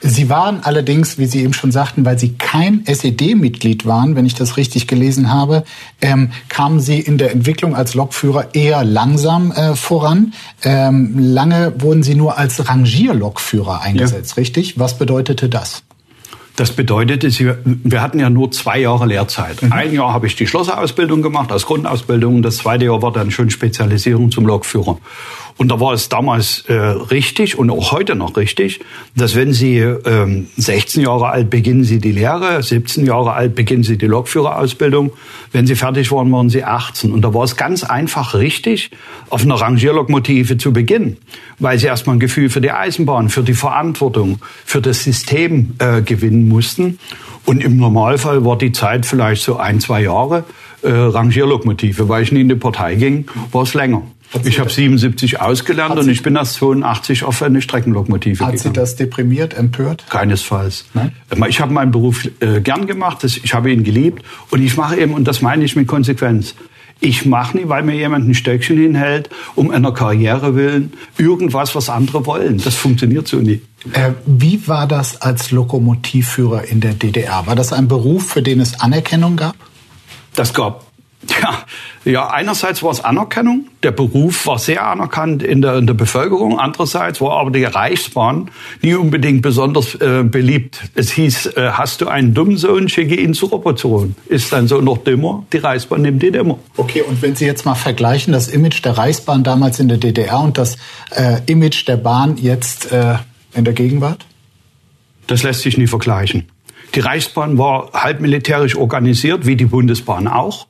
[0.00, 4.34] Sie waren allerdings, wie Sie eben schon sagten, weil Sie kein SED-Mitglied waren, wenn ich
[4.34, 5.64] das richtig gelesen habe,
[6.00, 10.34] ähm, kamen Sie in der Entwicklung als Lokführer eher langsam äh, voran.
[10.62, 14.40] Ähm, lange wurden Sie nur als Rangierlokführer eingesetzt, ja.
[14.40, 14.78] richtig?
[14.78, 15.82] Was bedeutete das?
[16.56, 19.62] Das bedeutete, wir hatten ja nur zwei Jahre Lehrzeit.
[19.62, 19.72] Mhm.
[19.72, 22.40] Ein Jahr habe ich die Schlosserausbildung gemacht als Grundausbildung.
[22.40, 24.98] Das zweite Jahr war dann schon Spezialisierung zum Lokführer.
[25.58, 28.80] Und da war es damals äh, richtig und auch heute noch richtig,
[29.14, 33.82] dass wenn Sie ähm, 16 Jahre alt beginnen Sie die Lehre, 17 Jahre alt beginnen
[33.82, 35.12] Sie die Lokführerausbildung.
[35.52, 37.10] Wenn Sie fertig waren, waren Sie 18.
[37.10, 38.90] Und da war es ganz einfach richtig,
[39.30, 41.16] auf einer Rangierlokomotive zu beginnen,
[41.58, 46.02] weil Sie erstmal ein Gefühl für die Eisenbahn, für die Verantwortung, für das System äh,
[46.02, 46.98] gewinnen mussten.
[47.46, 50.44] Und im Normalfall war die Zeit vielleicht so ein, zwei Jahre
[50.82, 52.08] äh, Rangierlokomotive.
[52.10, 54.02] Weil ich nie in die Partei ging, war es länger.
[54.44, 58.74] Ich habe 77 ausgelernt und ich bin erst 82 auf eine Streckenlokomotive Hat gegangen.
[58.74, 60.04] Sie das deprimiert, empört?
[60.10, 60.86] Keinesfalls.
[60.94, 61.12] Nein?
[61.48, 65.14] Ich habe meinen Beruf äh, gern gemacht, ich habe ihn geliebt und ich mache eben,
[65.14, 66.54] und das meine ich mit Konsequenz,
[67.00, 71.90] ich mache nicht, weil mir jemand ein Stöckchen hinhält, um einer Karriere willen, irgendwas, was
[71.90, 72.58] andere wollen.
[72.58, 73.62] Das funktioniert so nicht.
[73.92, 77.46] Äh, wie war das als Lokomotivführer in der DDR?
[77.46, 79.54] War das ein Beruf, für den es Anerkennung gab?
[80.34, 80.85] Das gab
[81.42, 81.64] ja,
[82.04, 83.66] ja, einerseits war es Anerkennung.
[83.82, 86.58] Der Beruf war sehr anerkannt in der, in der Bevölkerung.
[86.58, 88.50] Andererseits war aber die Reichsbahn
[88.82, 90.80] nie unbedingt besonders äh, beliebt.
[90.94, 94.14] Es hieß, äh, hast du einen dummen Sohn, schicke ihn zur Operation.
[94.26, 95.44] Ist dein Sohn noch dümmer?
[95.52, 96.58] Die Reichsbahn nimmt ihn immer.
[96.76, 100.40] Okay, und wenn Sie jetzt mal vergleichen, das Image der Reichsbahn damals in der DDR
[100.40, 100.76] und das
[101.10, 103.16] äh, Image der Bahn jetzt äh,
[103.54, 104.26] in der Gegenwart?
[105.26, 106.44] Das lässt sich nie vergleichen.
[106.94, 110.66] Die Reichsbahn war halb militärisch organisiert, wie die Bundesbahn auch.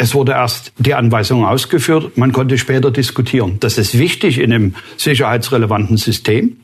[0.00, 3.56] Es wurde erst die Anweisung ausgeführt, man konnte später diskutieren.
[3.58, 6.56] Das ist wichtig in einem sicherheitsrelevanten System.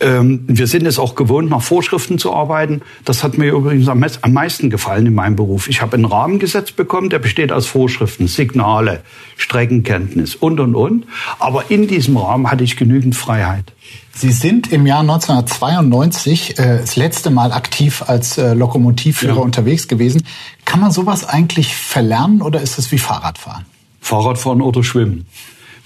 [0.00, 2.80] Ähm, wir sind es auch gewohnt, nach Vorschriften zu arbeiten.
[3.04, 5.68] Das hat mir übrigens am meisten gefallen in meinem Beruf.
[5.68, 9.02] Ich habe einen Rahmengesetz bekommen, der besteht aus Vorschriften, Signale,
[9.40, 11.06] Streckenkenntnis und, und, und.
[11.38, 13.72] Aber in diesem Rahmen hatte ich genügend Freiheit.
[14.12, 19.40] Sie sind im Jahr 1992 äh, das letzte Mal aktiv als äh, Lokomotivführer ja.
[19.40, 20.26] unterwegs gewesen.
[20.64, 23.64] Kann man sowas eigentlich verlernen oder ist es wie Fahrradfahren?
[24.00, 25.26] Fahrradfahren oder Schwimmen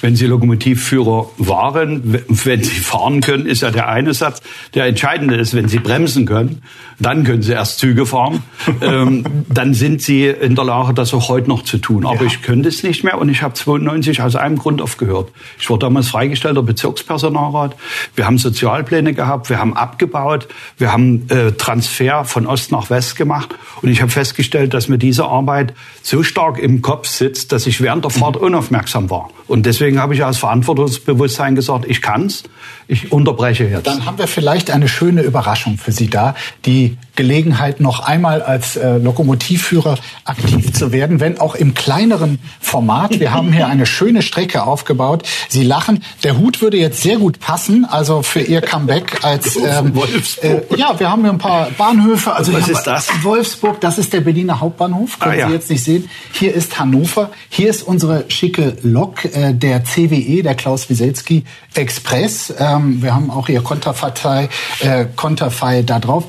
[0.05, 4.43] wenn Sie Lokomotivführer waren, wenn Sie fahren können, ist ja der eine Satz.
[4.75, 6.61] Der entscheidende ist, wenn Sie bremsen können,
[6.99, 8.43] dann können Sie erst Züge fahren.
[8.83, 12.05] ähm, dann sind Sie in der Lage, das auch heute noch zu tun.
[12.05, 12.27] Aber ja.
[12.27, 15.33] ich könnte es nicht mehr und ich habe 92 aus einem Grund aufgehört.
[15.59, 17.75] Ich war damals freigestellter Bezirkspersonalrat.
[18.15, 23.17] Wir haben Sozialpläne gehabt, wir haben abgebaut, wir haben äh, Transfer von Ost nach West
[23.17, 27.67] gemacht und ich habe festgestellt, dass mir diese Arbeit so stark im Kopf sitzt, dass
[27.67, 29.31] ich während der Fahrt unaufmerksam war.
[29.47, 32.43] Und deswegen deswegen habe ich aus Verantwortungsbewusstsein gesagt, ich kann's,
[32.89, 33.87] ich unterbreche jetzt.
[33.87, 38.77] Dann haben wir vielleicht eine schöne Überraschung für Sie da, die Gelegenheit, noch einmal als
[38.77, 43.21] äh, Lokomotivführer aktiv zu werden, wenn auch im kleineren Format.
[43.21, 45.27] Wir haben hier eine schöne Strecke aufgebaut.
[45.49, 46.03] Sie lachen.
[46.25, 50.71] Der Hut würde jetzt sehr gut passen, also für Ihr Comeback als ähm, Wolfsburg.
[50.73, 52.33] Äh, ja, wir haben hier ein paar Bahnhöfe.
[52.33, 53.09] Also Was ist das?
[53.23, 55.19] Wolfsburg, das ist der Berliner Hauptbahnhof.
[55.19, 55.47] Können ah, ja.
[55.49, 56.11] Sie jetzt nicht sehen.
[56.33, 57.31] Hier ist Hannover.
[57.49, 62.53] Hier ist unsere schicke Lok, äh, der CWE, der Klaus Wieselski Express.
[62.59, 64.49] Ähm, wir haben auch hier Konterfei,
[64.81, 66.25] äh, Konterfei da drauf.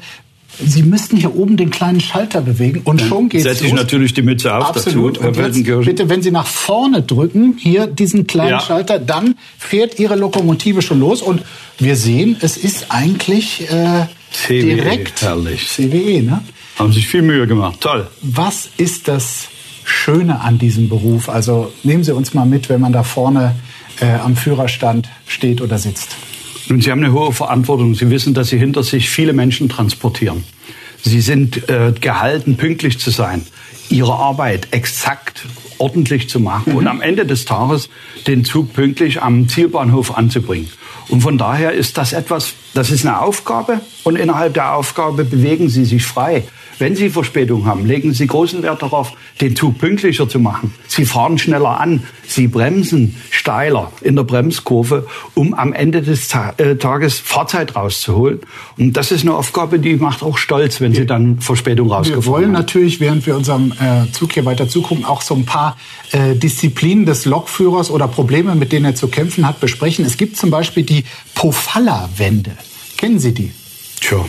[0.64, 4.14] Sie müssten hier oben den kleinen Schalter bewegen und Dann schon geht's setze ich natürlich
[4.14, 5.18] die Mütze auf Absolut.
[5.18, 5.42] dazu.
[5.42, 8.60] Jetzt, bitte, wenn Sie nach vorne drücken, hier diesen kleinen ja.
[8.60, 11.42] Schalter, dann fährt Ihre Lokomotive schon los und
[11.80, 15.68] wir sehen, es ist eigentlich äh, CWE, direkt herrlich.
[15.68, 16.42] CWE, ne?
[16.78, 17.82] Haben sich viel Mühe gemacht.
[17.82, 18.08] Toll.
[18.22, 19.48] Was ist das
[19.84, 21.30] Schöne an diesem Beruf?
[21.30, 23.56] Also nehmen Sie uns mal mit, wenn man da vorne
[24.00, 26.16] äh, am Führerstand steht oder sitzt.
[26.68, 27.94] Nun, Sie haben eine hohe Verantwortung.
[27.96, 30.44] Sie wissen, dass Sie hinter sich viele Menschen transportieren.
[31.02, 33.46] Sie sind äh, gehalten, pünktlich zu sein,
[33.90, 35.46] Ihre Arbeit exakt
[35.78, 36.80] ordentlich zu machen mhm.
[36.80, 37.90] und am Ende des Tages
[38.26, 40.70] den Zug pünktlich am Zielbahnhof anzubringen.
[41.10, 45.70] Und von daher ist das etwas, das ist eine Aufgabe und innerhalb der Aufgabe bewegen
[45.70, 46.44] Sie sich frei.
[46.78, 50.74] Wenn Sie Verspätung haben, legen Sie großen Wert darauf, den Zug pünktlicher zu machen.
[50.88, 56.76] Sie fahren schneller an, Sie bremsen steiler in der Bremskurve, um am Ende des äh,
[56.76, 58.40] Tages Fahrzeit rauszuholen.
[58.78, 62.26] Und das ist eine Aufgabe, die macht auch stolz, wenn Sie dann Verspätung rausgefahren haben.
[62.26, 65.78] Wir wollen natürlich, während wir unserem äh, Zug hier weiter zugucken, auch so ein paar
[66.12, 70.06] äh, Disziplinen des Lokführers oder Probleme, mit denen er zu kämpfen hat, besprechen.
[70.06, 72.52] Es gibt zum Beispiel die Pofalla-Wende.
[72.98, 73.52] Kennen Sie die?
[74.02, 74.26] Tja.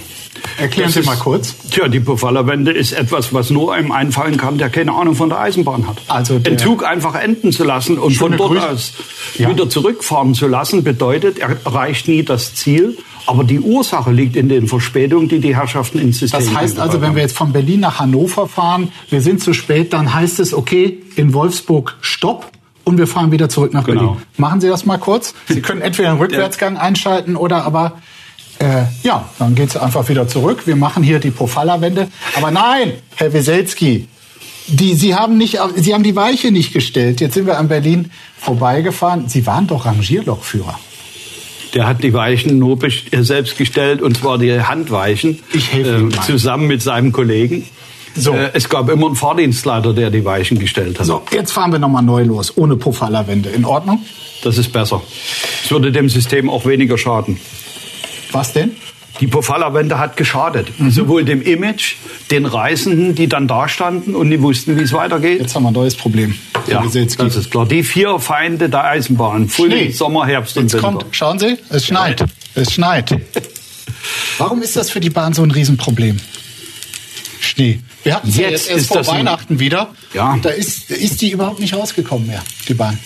[0.58, 1.54] Erklären Das Sie ist- mal kurz.
[1.70, 5.40] Tja, die Pofallerwende ist etwas, was nur einem einfallen kann, der keine Ahnung von der
[5.40, 5.98] Eisenbahn hat.
[6.08, 8.68] Also der- den Zug einfach enden zu lassen und von dort Grüße.
[8.68, 8.92] aus
[9.36, 9.48] Ja.
[9.50, 12.96] wieder zurückfahren zu lassen, bedeutet, er erreicht nie das Ziel.
[13.28, 17.00] Aber die Ursache liegt in den Verspätungen, die die Herrschaften ins System Das heißt also,
[17.00, 20.54] wenn wir jetzt von Berlin nach Hannover fahren, wir sind zu spät, dann heißt es,
[20.54, 22.46] okay, in Wolfsburg Stopp
[22.84, 24.00] und wir fahren wieder zurück nach Genau.
[24.02, 24.16] Berlin.
[24.36, 25.34] Machen Sie das mal kurz.
[25.48, 27.94] Sie können entweder einen Rückwärtsgang einschalten oder aber,
[28.58, 30.66] äh, ja, dann geht es einfach wieder zurück.
[30.66, 32.08] Wir machen hier die Pofalla-Wende.
[32.36, 34.08] Aber nein, Herr Weselski,
[34.68, 37.20] die, Sie haben nicht, Sie haben die Weiche nicht gestellt.
[37.20, 39.28] Jetzt sind wir an Berlin vorbeigefahren.
[39.28, 40.78] Sie waren doch Rangierlokführer.
[41.74, 46.08] Der hat die Weichen nur äh, selbst gestellt, und zwar die Handweichen, Ich helfe Ihnen
[46.08, 46.22] mal.
[46.22, 47.66] zusammen mit seinem Kollegen.
[48.14, 48.32] So.
[48.32, 51.06] Äh, es gab immer einen Fahrdienstleiter, der die Weichen gestellt hat.
[51.06, 53.50] So, jetzt fahren wir nochmal neu los, ohne Pofalla-Wende.
[53.50, 54.00] In Ordnung?
[54.42, 55.02] Das ist besser.
[55.64, 57.38] Es würde dem System auch weniger schaden.
[58.32, 58.72] Was denn?
[59.20, 60.78] Die Pofalla-Wende hat geschadet.
[60.78, 60.90] Mhm.
[60.90, 61.94] Sowohl dem Image,
[62.30, 65.40] den Reisenden, die dann da standen und die wussten, wie es weitergeht.
[65.40, 66.36] Jetzt haben wir ein neues Problem.
[66.66, 66.94] Ja, das
[67.36, 67.64] ist klar.
[67.66, 69.48] Die vier Feinde der Eisenbahn.
[69.48, 69.90] Frühling.
[69.92, 70.86] Sommer, Herbst und Jetzt Winter.
[70.98, 72.24] kommt, schauen Sie, es schneit.
[72.54, 73.10] Es schneit.
[74.38, 76.18] Warum ist das für die Bahn so ein Riesenproblem?
[77.40, 77.80] Schnee.
[78.02, 79.94] Wir hatten ja Jetzt jetzt erst ist vor das ein- Weihnachten wieder.
[80.12, 80.38] Ja.
[80.42, 82.98] Da ist, ist die überhaupt nicht rausgekommen mehr, die Bahn.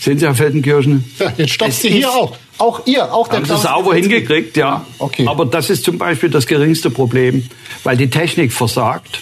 [0.00, 1.04] Sehen Sie, Herr Feldenkirchen?
[1.18, 2.36] Ja, jetzt stoppt Es sie hier auch.
[2.62, 4.86] Auch ihr, auch der Haben Sie sauber hingekriegt, ja.
[4.98, 5.26] Okay.
[5.26, 7.44] Aber das ist zum Beispiel das geringste Problem,
[7.82, 9.20] weil die Technik versagt.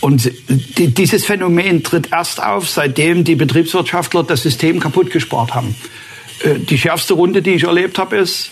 [0.00, 0.30] Und
[0.76, 5.74] die, dieses Phänomen tritt erst auf, seitdem die Betriebswirtschaftler das System kaputt gespart haben.
[6.44, 8.50] Äh, Die schärfste Runde, die ich erlebt habe, ist,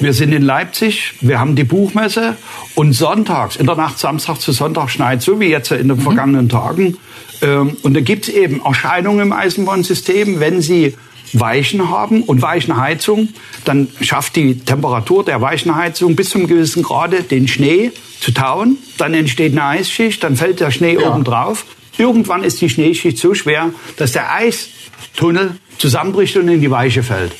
[0.00, 2.36] wir sind in Leipzig, wir haben die Buchmesse
[2.74, 6.02] und sonntags, in der Nacht Samstag zu Sonntag schneit, so wie jetzt in den Mhm.
[6.02, 6.96] vergangenen Tagen.
[7.42, 10.96] Ähm, Und da gibt es eben Erscheinungen im Eisenbahnsystem, wenn Sie
[11.32, 13.28] Weichen haben und Weichenheizung,
[13.64, 18.78] dann schafft die Temperatur der Weichenheizung bis zum gewissen Grade den Schnee zu tauen.
[18.98, 21.10] Dann entsteht eine Eisschicht, dann fällt der Schnee Ja.
[21.12, 21.64] oben drauf.
[21.98, 27.32] Irgendwann ist die Schneeschicht so schwer, dass der Eistunnel zusammenbricht und in die Weiche fällt.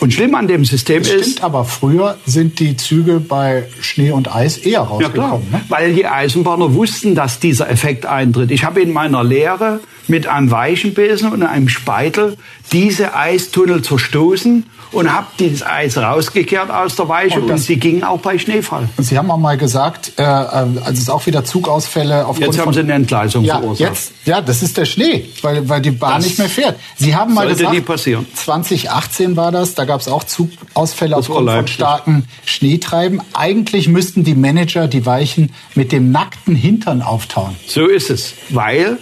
[0.00, 4.10] Und schlimm an dem System Das ist, stimmt, aber früher sind die Züge bei Schnee
[4.10, 5.50] und Eis eher ja klar, rausgekommen.
[5.52, 5.60] ne?
[5.68, 8.50] weil die Eisenbahner wussten, dass dieser Effekt eintritt.
[8.50, 12.36] Ich habe in meiner Lehre mit einem Weichenbesen und einem Speitel
[12.72, 17.76] diese Eistunnel zerstoßen und habe dieses Eis rausgekehrt aus der Weiche Und und, das- sie
[17.76, 18.88] gingen auch bei Schneefall.
[18.96, 22.54] Und Sie haben auch mal gesagt, äh, äh, also es ist auch wieder Zugausfälle aufgrund
[22.54, 23.88] Jetzt haben sie eine Entgleisung ja, verursacht.
[23.90, 26.76] jetzt, ja, das ist der Schnee, weil, weil die Bahn Das nicht mehr fährt.
[26.96, 28.24] Sie haben mal gesagt, nie passieren.
[28.34, 33.20] 2018 war das, da gab es auch Zugausfälle Das aufgrund von starken Schneetreiben.
[33.32, 37.56] Eigentlich müssten die Manager die Weichen mit dem nackten Hintern auftauen.
[37.66, 38.98] So ist es, weil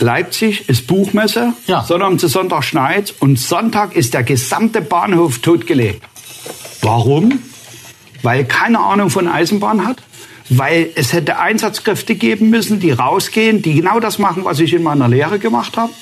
[0.00, 1.84] Leipzig ist Buchmesse, Ja.
[1.84, 6.02] Sonntag zu Sonntag schneit und Sonntag ist der gesamte Bahnhof totgelegt.
[6.82, 7.38] Warum?
[8.22, 9.98] Weil keine Ahnung von Eisenbahn hat,
[10.48, 14.82] weil es hätte Einsatzkräfte geben müssen, die rausgehen, die genau das machen, was ich in
[14.82, 15.92] meiner Lehre gemacht habe.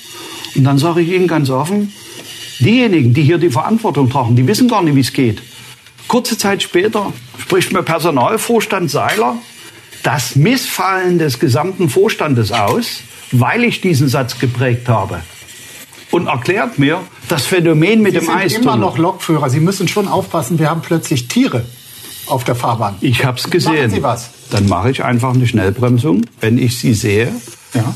[0.55, 1.93] Und dann sage ich Ihnen ganz offen,
[2.61, 5.43] diejenigen, die hier die Verantwortung tragen, die wissen gar nicht, wie es geht.
[6.09, 9.37] Kurze Zeit später spricht mir Personalvorstand Seiler
[10.03, 13.03] das Missfallen des gesamten Vorstandes aus,
[13.33, 15.21] weil ich diesen Satz geprägt habe.
[16.11, 18.63] Und erklärt mir das Phänomen mit Sie dem sind Eistunnel.
[18.69, 19.49] immer noch Lokführer.
[19.49, 21.65] Sie müssen schon aufpassen, wir haben plötzlich Tiere
[22.27, 22.97] auf der Fahrbahn.
[23.01, 23.75] Ich habe es gesehen.
[23.75, 24.31] Machen Sie was.
[24.51, 27.33] Dann mache ich einfach eine Schnellbremsung, wenn ich sie sehe
[27.75, 27.95] Ja.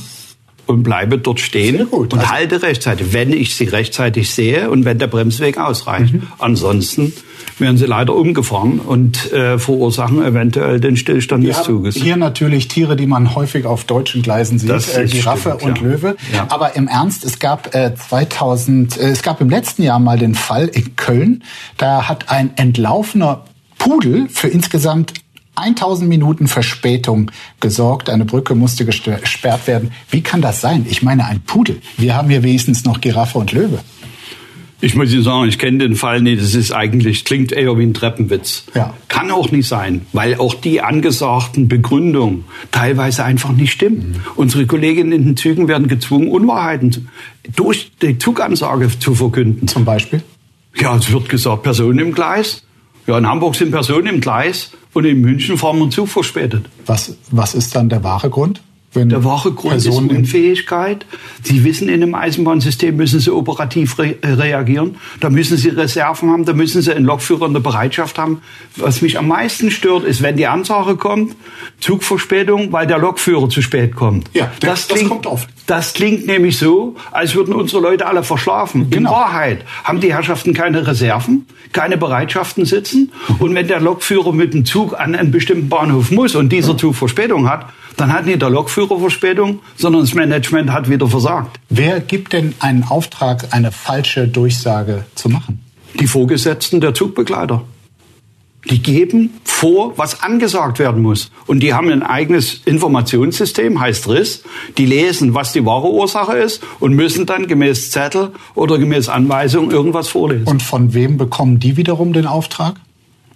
[0.66, 4.98] Und bleibe dort stehen und Also- halte rechtzeitig, wenn ich sie rechtzeitig sehe und wenn
[4.98, 6.14] der Bremsweg ausreicht.
[6.14, 6.22] Mhm.
[6.38, 7.12] Ansonsten
[7.58, 11.94] werden sie leider umgefahren und äh, verursachen eventuell den Stillstand Wir des Zuges.
[11.96, 15.78] hier natürlich Tiere, die man häufig auf deutschen Gleisen sieht, Das äh, Giraffe stimmt, und
[15.78, 15.82] ja.
[15.92, 16.16] Löwe.
[16.34, 16.46] Ja.
[16.50, 20.34] Aber im Ernst, es gab äh, 2000, äh, es gab im letzten Jahr mal den
[20.34, 21.44] Fall in Köln,
[21.78, 23.44] da hat ein entlaufener
[23.78, 25.14] Pudel für insgesamt
[25.56, 28.10] 1000 Minuten Verspätung gesorgt.
[28.10, 29.90] Eine Brücke musste gesperrt werden.
[30.10, 30.86] Wie kann das sein?
[30.88, 31.80] Ich meine, ein Pudel.
[31.96, 33.80] Wir haben hier wenigstens noch Giraffe und Löwe.
[34.82, 36.40] Ich muss Ihnen sagen, ich kenne den Fall nicht.
[36.40, 38.64] Das ist eigentlich, klingt eher wie ein Treppenwitz.
[38.74, 38.92] Ja.
[39.08, 44.22] Kann auch nicht sein, weil auch die angesagten Begründungen teilweise einfach nicht stimmen.
[44.34, 47.08] Unsere Kolleginnen in den Zügen werden gezwungen, Unwahrheiten
[47.56, 49.66] durch die Zugansage zu verkünden.
[49.66, 50.22] Zum Beispiel.
[50.78, 52.62] Ja, es wird gesagt, Personen im Gleis.
[53.06, 56.66] Ja, in Hamburg sind Personen im Gleis und in München fahren wir einen Zug verspätet.
[56.86, 58.62] Was, was ist dann der wahre Grund?
[58.92, 61.04] Wenn Der wahre Grund Personen ist Unfähigkeit.
[61.42, 64.96] Sie wissen, in einem Eisenbahnsystem müssen Sie operativ re äh, reagieren.
[65.20, 68.40] Da müssen Sie Reserven haben, da müssen Sie einen Lokführer in der Bereitschaft haben.
[68.76, 71.36] Was mich am meisten stört, ist, wenn die Ansage kommt,
[71.78, 74.30] Zugverspätung, weil der Lokführer zu spät kommt.
[74.34, 75.48] Ja, das- das kommt oft.
[75.66, 78.88] Das klingt nämlich so, als würden unsere Leute alle verschlafen.
[78.90, 79.10] Genau.
[79.10, 83.12] In Wahrheit haben die Herrschaften keine Reserven, keine Bereitschaften sitzen.
[83.40, 86.94] Und wenn der Lokführer mit dem Zug an einen bestimmten Bahnhof muss und dieser Zug
[86.94, 91.58] Verspätung hat, dann hat nicht der Lokführer Verspätung, sondern das Management hat wieder versagt.
[91.68, 95.64] Wer gibt denn einen Auftrag, eine falsche Durchsage zu machen?
[95.98, 97.64] Die Vorgesetzten der Zugbegleiter.
[98.70, 101.30] Die geben vor, was angesagt werden muss.
[101.46, 104.42] Und die haben ein eigenes Informationssystem, heißt RIS.
[104.76, 109.70] Die lesen, was die wahre Ursache ist und müssen dann gemäß Zettel oder gemäß Anweisung
[109.70, 110.46] irgendwas vorlesen.
[110.46, 112.80] Und von wem bekommen die wiederum den Auftrag?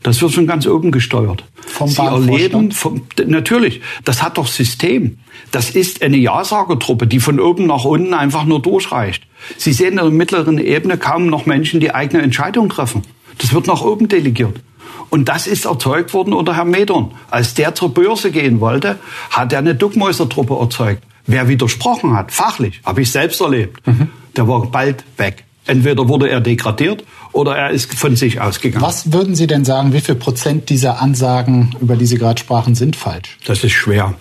[0.02, 1.44] Das wird schon ganz oben gesteuert.
[1.66, 5.18] Vom Sie erleben, vom, natürlich, das hat doch System.
[5.50, 9.22] Das ist eine Ja-Sager-Truppe, die von oben nach unten einfach nur durchreicht.
[9.58, 13.02] Sie sehen in der mittleren Ebene kaum noch Menschen, die eigene Entscheidungen treffen.
[13.38, 14.60] Das wird nach oben delegiert.
[15.10, 17.12] Und das ist erzeugt worden unter Herrn Medorn.
[17.30, 18.98] Als der zur Börse gehen wollte,
[19.30, 21.02] hat er eine Duckmäusertruppe erzeugt.
[21.26, 23.80] Wer widersprochen hat, fachlich, habe ich selbst erlebt,
[24.36, 25.44] der war bald weg.
[25.66, 28.84] Entweder wurde er degradiert oder er ist von sich ausgegangen.
[28.84, 32.74] Was würden Sie denn sagen, wie viel Prozent dieser Ansagen, über die Sie gerade sprachen,
[32.74, 33.38] sind falsch?
[33.44, 34.14] Das ist schwer.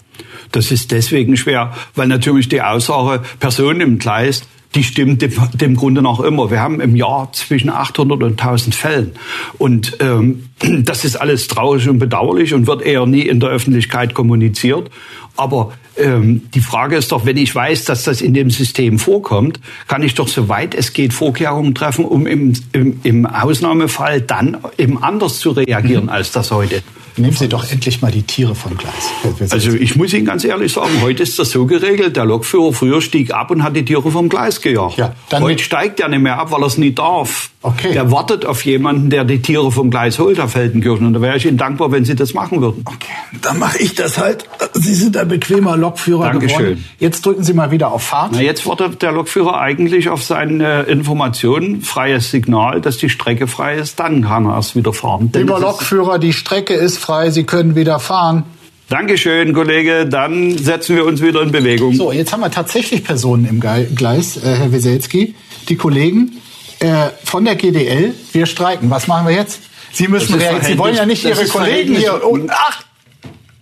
[0.51, 4.43] Das ist deswegen schwer, weil natürlich die Aussage Person im Gleis,
[4.75, 6.51] die stimmt dem, dem Grunde nach immer.
[6.51, 9.11] Wir haben im Jahr zwischen 800 und 1000 Fällen.
[9.57, 10.49] Und ähm,
[10.83, 14.91] das ist alles traurig und bedauerlich und wird eher nie in der Öffentlichkeit kommuniziert.
[15.35, 19.59] Aber ähm, die Frage ist doch, wenn ich weiß, dass das in dem System vorkommt,
[19.87, 25.01] kann ich doch soweit es geht Vorkehrungen treffen, um im, im, im Ausnahmefall dann eben
[25.01, 26.09] anders zu reagieren, Mhm.
[26.09, 26.83] als das heute.
[27.19, 29.51] Nehmen Sie doch endlich mal die Tiere vom Gleis.
[29.51, 33.01] Also ich muss Ihnen ganz ehrlich sagen, heute ist das so geregelt, der Lokführer früher
[33.01, 34.97] stieg ab und hat die Tiere vom Gleis gejagt.
[34.97, 37.49] Ja, dann heute steigt er nicht mehr ab, weil er es nie darf.
[37.61, 37.91] Okay.
[37.91, 41.05] Der wartet auf jemanden, der die Tiere vom Gleis holt, Herr Feldenkirchen.
[41.07, 42.83] Und da wäre ich Ihnen dankbar, wenn Sie das machen würden.
[42.85, 44.45] Okay, dann mache ich das halt.
[44.73, 46.57] Sie sind ein bequemer Lokführer Dankeschön.
[46.57, 46.85] geworden.
[46.99, 48.31] Jetzt drücken Sie mal wieder auf Fahrt.
[48.31, 53.75] Na, jetzt wartet der Lokführer eigentlich auf seine Information, freies Signal, dass die Strecke frei
[53.75, 53.99] ist.
[53.99, 55.29] Dann kann er erst wieder fahren.
[55.33, 58.43] Lieber Lokführer, die Strecke ist frei, Sie können wieder fahren.
[58.89, 60.07] Dankeschön, Kollege.
[60.07, 61.93] Dann setzen wir uns wieder in Bewegung.
[61.93, 65.35] So, jetzt haben wir tatsächlich Personen im Gleis, äh, Herr Weselski.
[65.67, 66.33] Die Kollegen
[66.79, 68.89] äh, von der GDL, wir streiken.
[68.89, 69.61] Was machen wir jetzt?
[69.91, 70.63] Sie müssen reagieren.
[70.63, 72.23] Sie wollen ja nicht das Ihre Kollegen hier.
[72.27, 72.83] Und, ach!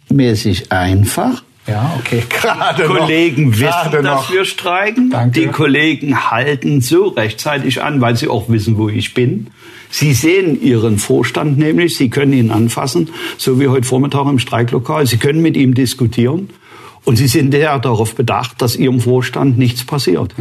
[0.09, 1.43] Mäßig einfach.
[1.67, 2.23] Ja, okay.
[2.29, 2.99] Gerade noch.
[2.99, 4.31] Kollegen wissen, Gerade dass noch.
[4.31, 5.09] wir streiken.
[5.09, 5.41] Danke.
[5.41, 9.47] Die Kollegen halten so rechtzeitig an, weil sie auch wissen, wo ich bin.
[9.89, 15.05] Sie sehen Ihren Vorstand nämlich, Sie können ihn anfassen, so wie heute Vormittag im Streiklokal.
[15.05, 16.49] Sie können mit ihm diskutieren.
[17.05, 20.35] Und Sie sind sehr darauf bedacht, dass Ihrem Vorstand nichts passiert.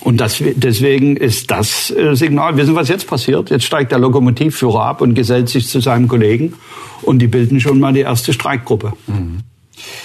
[0.00, 3.50] Und das, deswegen ist das äh, Signal, wissen, was jetzt passiert?
[3.50, 6.54] Jetzt steigt der Lokomotivführer ab und gesellt sich zu seinem Kollegen.
[7.02, 8.94] Und die bilden schon mal die erste Streikgruppe.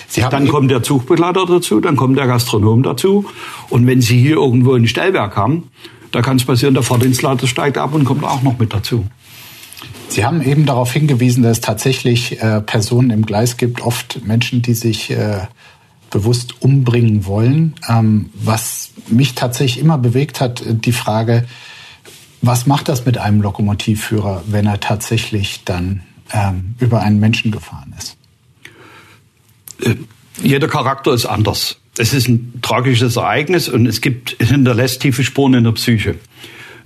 [0.07, 3.25] Sie haben Dann kommt der Zugbegleiter dazu, dann kommt der Gastronom dazu.
[3.69, 5.69] Und wenn Sie hier irgendwo ein Stellwerk haben,
[6.11, 9.05] da kann es passieren, der Fahrdienstleiter steigt ab und kommt auch noch mit dazu.
[10.09, 14.61] Sie haben eben darauf hingewiesen, dass es tatsächlich äh, Personen im Gleis gibt, oft Menschen,
[14.61, 15.47] die sich äh,
[16.09, 17.75] bewusst umbringen wollen.
[17.87, 21.45] Ähm, was mich tatsächlich immer bewegt hat, äh, die Frage,
[22.41, 27.95] was macht das mit einem Lokomotivführer, wenn er tatsächlich dann ähm, über einen Menschen gefahren
[27.97, 28.17] ist?
[29.81, 29.95] Äh,
[30.43, 31.77] Jeder Charakter ist anders.
[32.01, 36.15] Es ist ein tragisches Ereignis und es gibt, es hinterlässt tiefe Spuren in der Psyche.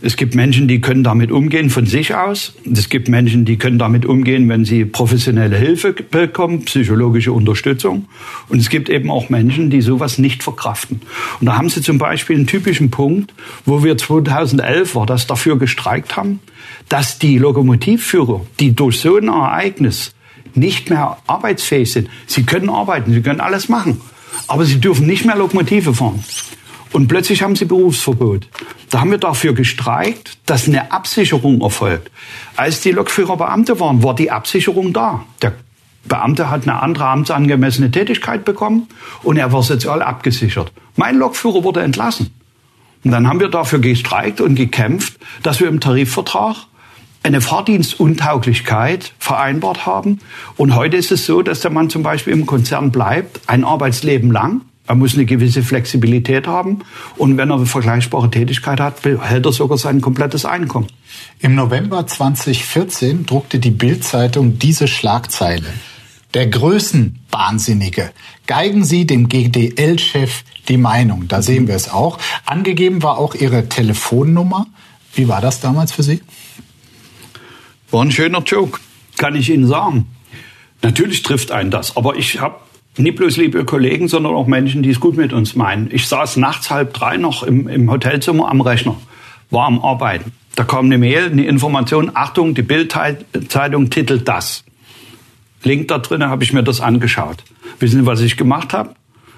[0.01, 2.53] Es gibt Menschen, die können damit umgehen von sich aus.
[2.69, 8.09] Es gibt Menschen, die können damit umgehen, wenn sie professionelle Hilfe bekommen, psychologische Unterstützung.
[8.49, 10.99] Und es gibt eben auch Menschen, die sowas nicht verkraften.
[11.39, 15.57] Und da haben sie zum Beispiel einen typischen Punkt, wo wir 2011 war das dafür
[15.57, 16.41] gestreikt haben,
[16.89, 20.13] dass die Lokomotivführer, die durch so ein Ereignis
[20.55, 22.09] nicht mehr arbeitsfähig sind.
[22.27, 24.01] Sie können arbeiten, sie können alles machen,
[24.47, 26.23] aber sie dürfen nicht mehr Lokomotive fahren.
[26.91, 28.47] Und plötzlich haben sie Berufsverbot.
[28.89, 32.09] Da haben wir dafür gestreikt, dass eine Absicherung erfolgt.
[32.55, 35.25] Als die Lokführer Beamte waren, war die Absicherung da.
[35.41, 35.53] Der
[36.05, 38.87] Beamte hat eine andere amtsangemessene Tätigkeit bekommen
[39.23, 40.71] und er war sozial abgesichert.
[40.95, 42.31] Mein Lokführer wurde entlassen.
[43.03, 46.55] Und dann haben wir dafür gestreikt und gekämpft, dass wir im Tarifvertrag
[47.25, 50.19] eine Fahrdienstuntauglichkeit vereinbart haben.
[50.57, 54.31] Und heute ist es so, dass der Mann zum Beispiel im Konzern bleibt, ein Arbeitsleben
[54.31, 54.61] lang.
[54.87, 56.83] Er muss eine gewisse Flexibilität haben.
[57.17, 60.85] Und wenn er eine vergleichbare Tätigkeit hat, behält er sogar sein komplettes Einkommen.
[61.39, 65.73] Im November 2014 druckte die Bild-Zeitung diese Schlagzeile.
[66.35, 68.11] Der Größenwahnsinnige.
[68.45, 71.27] Geigen Sie dem GDL-Chef die Meinung.
[71.27, 72.19] Da sehen wir es auch.
[72.45, 74.67] Angegeben war auch Ihre Telefonnummer.
[75.15, 76.21] Wie war das damals für Sie?
[77.95, 78.81] War ein schöner Joke,
[79.15, 80.07] kann ich Ihnen sagen.
[80.81, 82.57] Natürlich trifft einen das, aber ich habe
[82.97, 85.89] nicht bloß liebe Kollegen, sondern auch Menschen, die es gut mit uns meinen.
[85.89, 88.97] Ich saß nachts halb drei noch im, im Hotelzimmer am Rechner,
[89.49, 90.33] war am Arbeiten.
[90.55, 94.65] Da kam eine Mail, eine Information, Achtung, die Bildzeitung titelt das.
[95.63, 97.45] Link da drin, habe ich mir das angeschaut.
[97.79, 98.93] Wissen Sie, was ich gemacht habe?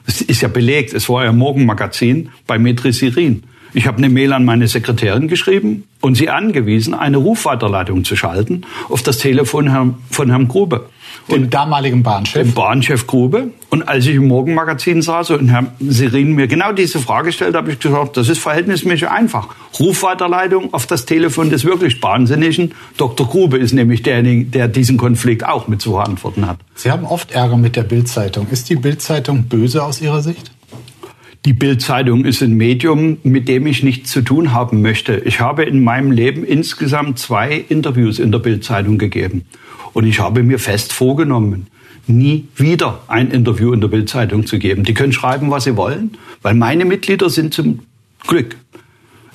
[0.08, 3.44] Es ist ja belegt, es war ja Morgenmagazin bei Metrisirin.
[3.78, 8.64] Ich habe eine Mail an meine Sekretärin geschrieben und sie angewiesen, eine Rufweiterleitung zu schalten
[8.90, 10.90] auf das Telefon von Herrn Grube.
[11.30, 12.42] Dem damaligen Bahnchef?
[12.42, 13.52] Dem Bahnchef Grube.
[13.70, 17.72] Und als ich im Morgenmagazin saß und Herr Serin mir genau diese Frage stellte, habe
[17.72, 19.50] ich gesagt, das ist verhältnismäßig einfach.
[19.80, 22.74] Rufweiterleitung auf das Telefon des wirklich Wahnsinnigen.
[22.98, 23.28] Dr.
[23.28, 26.58] Grube ist nämlich derjenige, der diesen Konflikt auch mit zu verantworten hat.
[26.74, 28.48] Sie haben oft Ärger mit der Bildzeitung.
[28.50, 30.50] Ist die Bildzeitung böse aus Ihrer Sicht?
[31.46, 35.22] Die Bildzeitung ist ein Medium, mit dem ich nichts zu tun haben möchte.
[35.26, 39.46] Ich habe in meinem Leben insgesamt zwei Interviews in der Bildzeitung gegeben.
[39.94, 41.68] Und ich habe mir fest vorgenommen,
[42.06, 44.84] nie wieder ein Interview in der Bildzeitung zu geben.
[44.84, 47.80] Die können schreiben, was sie wollen, weil meine Mitglieder sind zum
[48.26, 48.56] Glück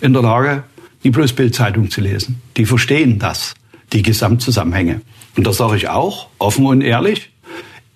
[0.00, 0.64] in der Lage,
[1.04, 2.42] die bloß Bildzeitung zu lesen.
[2.56, 3.54] Die verstehen das,
[3.92, 5.00] die Gesamtzusammenhänge.
[5.36, 7.30] Und das sage ich auch, offen und ehrlich.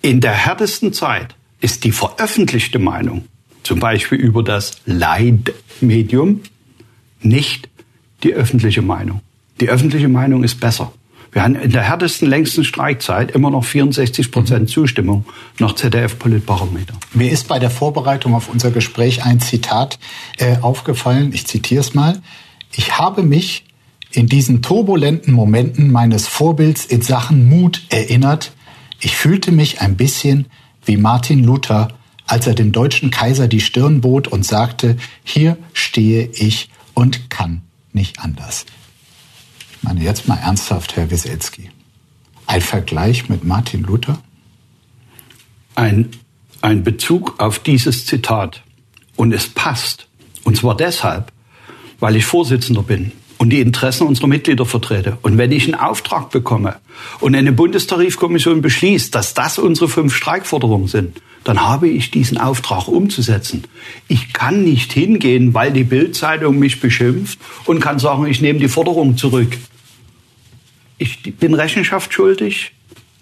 [0.01, 3.25] In der härtesten Zeit ist die veröffentlichte Meinung
[3.67, 6.39] zum Beispiel über das Leitmedium,
[7.21, 7.69] nicht
[8.23, 9.19] die öffentliche Meinung.
[9.59, 10.93] Die öffentliche Meinung ist besser.
[11.33, 14.67] Wir haben in der härtesten, längsten Streikzeit immer noch 64 Prozent mhm.
[14.67, 15.25] Zustimmung
[15.59, 16.93] nach ZDF-Politbarometer.
[17.13, 19.99] Mir ist bei der Vorbereitung auf unser Gespräch ein Zitat
[20.37, 21.33] äh, aufgefallen.
[21.33, 22.21] Ich zitiere es mal.
[22.73, 23.65] Ich habe mich
[24.11, 28.53] in diesen turbulenten Momenten meines Vorbilds in Sachen Mut erinnert.
[29.01, 30.45] Ich fühlte mich ein bisschen
[30.85, 31.89] wie Martin Luther
[32.27, 37.61] als er dem deutschen Kaiser die Stirn bot und sagte, hier stehe ich und kann
[37.93, 38.65] nicht anders.
[39.71, 41.71] Ich meine jetzt mal ernsthaft, Herr Wieselski.
[42.45, 44.19] Ein Vergleich mit Martin Luther?
[45.75, 46.09] Ein,
[46.61, 48.63] ein Bezug auf dieses Zitat.
[49.15, 50.07] Und es passt.
[50.43, 51.31] Und zwar deshalb,
[51.99, 55.17] weil ich Vorsitzender bin und die Interessen unserer Mitglieder vertrete.
[55.21, 56.75] Und wenn ich einen Auftrag bekomme
[57.19, 62.87] und eine Bundestarifkommission beschließt, dass das unsere fünf Streikforderungen sind, dann habe ich diesen Auftrag
[62.87, 63.63] umzusetzen.
[64.07, 68.67] Ich kann nicht hingehen, weil die Bildzeitung mich beschimpft und kann sagen, ich nehme die
[68.67, 69.57] Forderung zurück.
[70.97, 72.73] Ich bin Rechenschaft schuldig.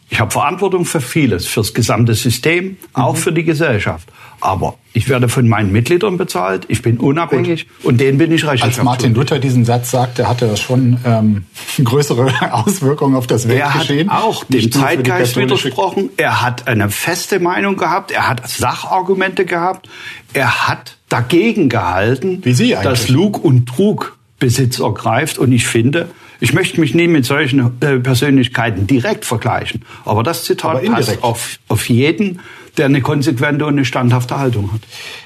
[0.09, 3.17] Ich habe Verantwortung für vieles, fürs gesamte System, auch mhm.
[3.17, 4.07] für die Gesellschaft.
[4.45, 7.85] Aber ich werde von meinen Mitgliedern bezahlt, ich bin unabhängig Gut.
[7.85, 9.15] und denen bin ich Rechenschaft Als Martin.
[9.15, 11.45] Luther diesen Satz sagte, hatte das schon ähm,
[11.83, 14.07] größere Auswirkungen auf das Weltgeschehen.
[14.07, 16.11] Er hat auch dem Zeitgeist widersprochen.
[16.17, 18.11] Er hat eine feste Meinung gehabt.
[18.11, 19.89] Er hat Sachargumente gehabt.
[20.33, 25.39] Er hat dagegen gehalten, Wie Sie dass Lug und Trug Besitz ergreift.
[25.39, 29.83] Und ich finde, ich möchte mich nie mit solchen äh, Persönlichkeiten direkt vergleichen.
[30.03, 32.41] Aber das Zitat Aber passt auf, auf jeden,
[32.77, 34.81] der eine konsequente und eine standhafte Haltung hat.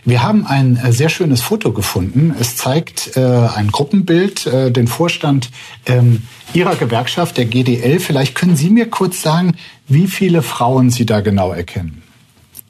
[0.05, 2.33] Wir haben ein äh, sehr schönes Foto gefunden.
[2.39, 5.49] Es zeigt äh, ein Gruppenbild, äh, den Vorstand
[5.85, 6.23] ähm,
[6.53, 7.99] Ihrer Gewerkschaft, der GDL.
[7.99, 9.55] Vielleicht können Sie mir kurz sagen,
[9.87, 12.01] wie viele Frauen Sie da genau erkennen?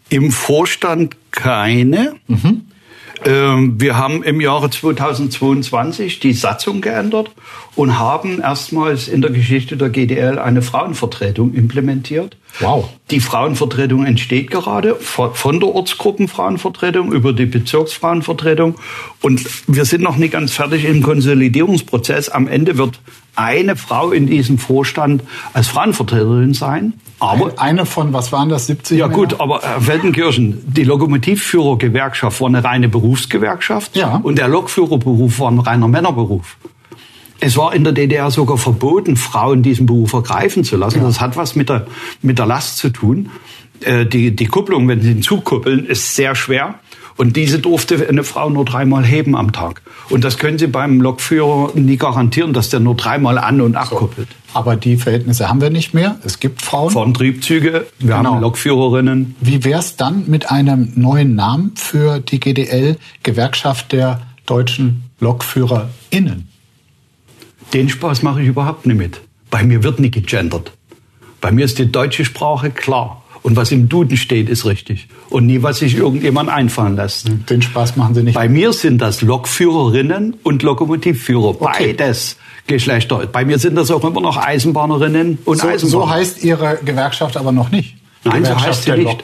[0.09, 2.15] Im Vorstand keine.
[2.27, 2.65] Mhm.
[3.26, 7.32] Ähm, wir haben im Jahre 2022 die Satzung geändert
[7.76, 12.38] und haben erstmals in der Geschichte der GDL eine Frauenvertretung implementiert.
[12.59, 12.89] Wow.
[13.11, 18.76] Die Frauenvertretung entsteht gerade von der Ortsgruppenfrauenvertretung über die Bezirksfrauenvertretung.
[19.22, 22.30] Und wir sind noch nicht ganz fertig im Konsolidierungsprozess.
[22.30, 22.99] Am Ende wird
[23.40, 25.24] eine Frau in diesem Vorstand
[25.54, 26.94] als Frauenvertreterin sein.
[27.20, 28.98] Aber eine von, was waren das, 70?
[28.98, 29.18] Ja Männer?
[29.18, 34.20] gut, aber Herr Feldenkirchen, die Lokomotivführergewerkschaft war eine reine Berufsgewerkschaft ja.
[34.22, 36.58] und der Lokführerberuf war ein reiner Männerberuf.
[37.42, 41.00] Es war in der DDR sogar verboten, Frauen diesen Beruf ergreifen zu lassen.
[41.00, 41.06] Ja.
[41.06, 41.88] Das hat was mit der,
[42.22, 43.30] mit der Last zu tun.
[43.82, 46.76] Äh, die, die Kupplung, wenn Sie hinzukuppeln, ist sehr schwer.
[47.20, 49.82] Und diese durfte eine Frau nur dreimal heben am Tag.
[50.09, 54.30] Und das können Sie beim Lokführer nie garantieren, dass der nur dreimal an- und abkuppelt.
[54.30, 54.57] So.
[54.57, 56.17] Aber die Verhältnisse haben wir nicht mehr.
[56.24, 56.91] Es gibt Frauen.
[56.91, 58.36] Von Triebzüge, wir genau.
[58.36, 59.36] haben Lokführerinnen.
[59.41, 66.47] Wie wäre es dann mit einem neuen Namen für die GDL, Gewerkschaft der deutschen LokführerInnen?
[67.74, 69.20] Den Spaß mache ich überhaupt nicht mit.
[69.51, 70.72] Bei mir wird nicht gegendert.
[71.41, 73.24] Bei mir ist die deutsche Sprache klar.
[73.42, 75.08] Und was im Duden steht, ist richtig.
[75.30, 77.30] Und nie, was sich irgendjemand einfallen lässt.
[77.50, 78.36] Den Spaß machen Sie nicht.
[78.36, 81.62] Bei mir sind das Lokführerinnen und Lokomotivführer.
[81.62, 81.94] Okay.
[81.96, 82.38] Beides
[82.68, 83.26] Geschlechter.
[83.32, 86.06] Bei mir sind das auch immer noch Eisenbahnerinnen und so, Eisenbahner.
[86.06, 87.96] So heißt Ihre Gewerkschaft aber noch nicht.
[88.26, 89.24] Nein, so heißt sie nicht.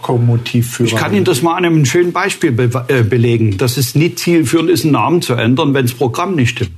[0.80, 3.58] Ich kann Ihnen das mal an einem schönen Beispiel be äh, belegen.
[3.58, 6.72] dass es nicht zielführend ist, einen Namen zu ändern, wenn das Programm nicht stimmt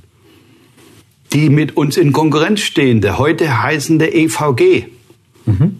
[1.33, 4.85] die mit uns in Konkurrenz stehende, heute heißende EVG,
[5.45, 5.77] mhm.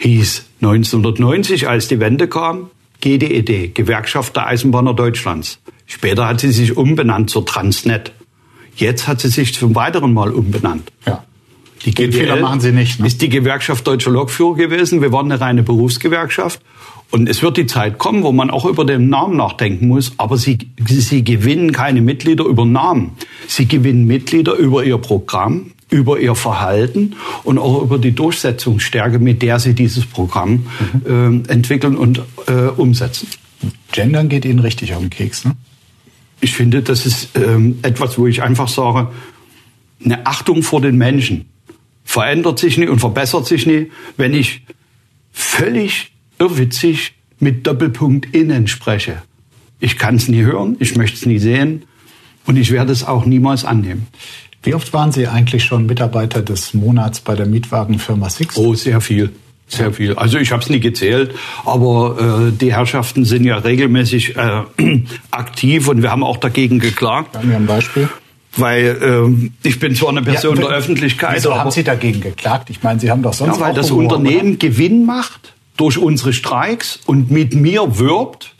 [0.00, 2.70] Hieß 1990, als die Wende kam,
[3.00, 5.60] GDED, Gewerkschaft der Eisenbahner Deutschlands.
[5.86, 8.12] Später hat sie sich umbenannt zur Transnet.
[8.76, 10.90] Jetzt hat sie sich zum weiteren Mal umbenannt.
[11.06, 11.24] Ja.
[11.84, 13.00] Die Den Fehler machen Sie nicht.
[13.00, 13.06] Ne?
[13.06, 15.00] Ist die Gewerkschaft Deutscher Lokführer gewesen.
[15.00, 16.60] Wir waren eine reine Berufsgewerkschaft.
[17.10, 20.12] Und es wird die Zeit kommen, wo man auch über den Namen nachdenken muss.
[20.18, 23.12] Aber sie, sie gewinnen keine Mitglieder über Namen.
[23.48, 29.42] Sie gewinnen Mitglieder über ihr Programm, über ihr Verhalten und auch über die Durchsetzungsstärke, mit
[29.42, 30.66] der sie dieses Programm
[31.04, 31.44] mhm.
[31.48, 33.28] äh, entwickeln und äh, umsetzen.
[33.92, 35.56] Gendern geht Ihnen richtig auf den Keks, ne?
[36.40, 39.08] Ich finde, das ist ähm, etwas, wo ich einfach sage,
[40.02, 41.50] eine Achtung vor den Menschen
[42.02, 44.62] verändert sich nie und verbessert sich nie, wenn ich
[45.32, 49.22] völlig irrwitzig mit Doppelpunkt innen spreche.
[49.80, 51.84] Ich kann es nie hören, ich möchte es nie sehen
[52.46, 54.06] und ich werde es auch niemals annehmen.
[54.62, 58.56] Wie oft waren Sie eigentlich schon Mitarbeiter des Monats bei der Mietwagenfirma Six?
[58.56, 59.30] Oh, sehr viel.
[59.68, 60.14] Sehr viel.
[60.14, 61.34] Also ich habe es nie gezählt,
[61.64, 64.62] aber äh, die Herrschaften sind ja regelmäßig äh,
[65.30, 67.36] aktiv und wir haben auch dagegen geklagt.
[67.36, 68.08] Haben wir ein Beispiel?
[68.56, 71.36] Weil ähm, ich bin zwar eine Person ja, der Öffentlichkeit.
[71.36, 72.68] Wieso haben Sie dagegen geklagt?
[72.68, 74.68] Ich meine, Sie haben doch sonst ja, weil das Unternehmen oder?
[74.68, 78.56] Gewinn macht durch unsere Streiks und mit mir wirbt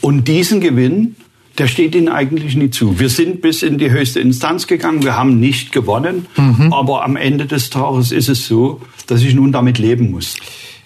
[0.00, 1.14] und diesen Gewinn
[1.58, 2.98] der steht ihnen eigentlich nie zu.
[2.98, 6.72] Wir sind bis in die höchste Instanz gegangen, wir haben nicht gewonnen, mhm.
[6.72, 10.36] aber am Ende des Tages ist es so, dass ich nun damit leben muss.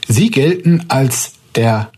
[0.09, 1.91] Sie gelten als der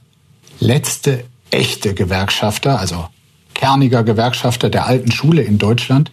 [0.60, 3.06] letzte echte Gewerkschafter, also
[3.54, 6.10] kerniger Gewerkschafter der alten Schule in Deutschland.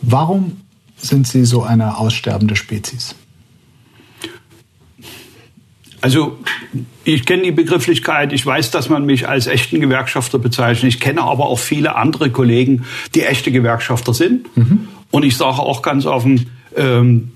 [0.00, 0.62] Warum
[0.96, 3.14] sind Sie so eine aussterbende Spezies?
[6.00, 6.38] Also
[7.04, 10.94] ich kenne die Begrifflichkeit, ich weiß, dass man mich als echten Gewerkschafter bezeichnet.
[10.94, 12.84] Ich kenne aber auch viele andere Kollegen,
[13.14, 14.56] die echte Gewerkschafter sind.
[14.56, 14.88] Mhm.
[15.10, 17.32] Und ich sage auch ganz offen, ähm,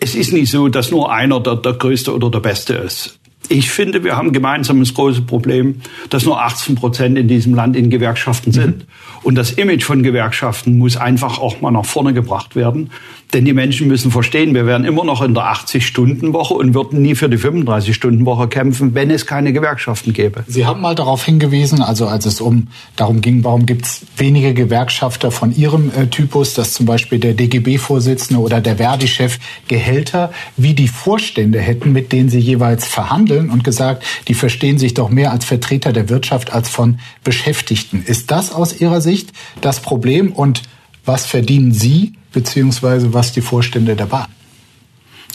[0.00, 3.18] es ist nicht so, dass nur einer der, der Größte oder der Beste ist.
[3.48, 7.76] Ich finde, wir haben gemeinsam das große Problem, dass nur 18 Prozent in diesem Land
[7.76, 8.78] in Gewerkschaften sind.
[8.78, 8.84] Mhm.
[9.22, 12.90] Und das Image von Gewerkschaften muss einfach auch mal nach vorne gebracht werden.
[13.32, 17.16] Denn die Menschen müssen verstehen, wir wären immer noch in der 80-Stunden-Woche und würden nie
[17.16, 20.44] für die 35-Stunden-Woche kämpfen, wenn es keine Gewerkschaften gäbe.
[20.46, 24.54] Sie haben mal darauf hingewiesen, also als es um darum ging, warum gibt es wenige
[24.54, 29.38] Gewerkschafter von Ihrem äh, Typus, dass zum Beispiel der DGB-Vorsitzende oder der Verdi-Chef
[29.68, 34.94] Gehälter wie die Vorstände hätten, mit denen sie jeweils verhandeln und gesagt, die verstehen sich
[34.94, 38.02] doch mehr als Vertreter der Wirtschaft als von Beschäftigten.
[38.04, 40.62] Ist das aus Ihrer Sicht das Problem und
[41.04, 44.26] was verdienen Sie beziehungsweise was die Vorstände der Bahn?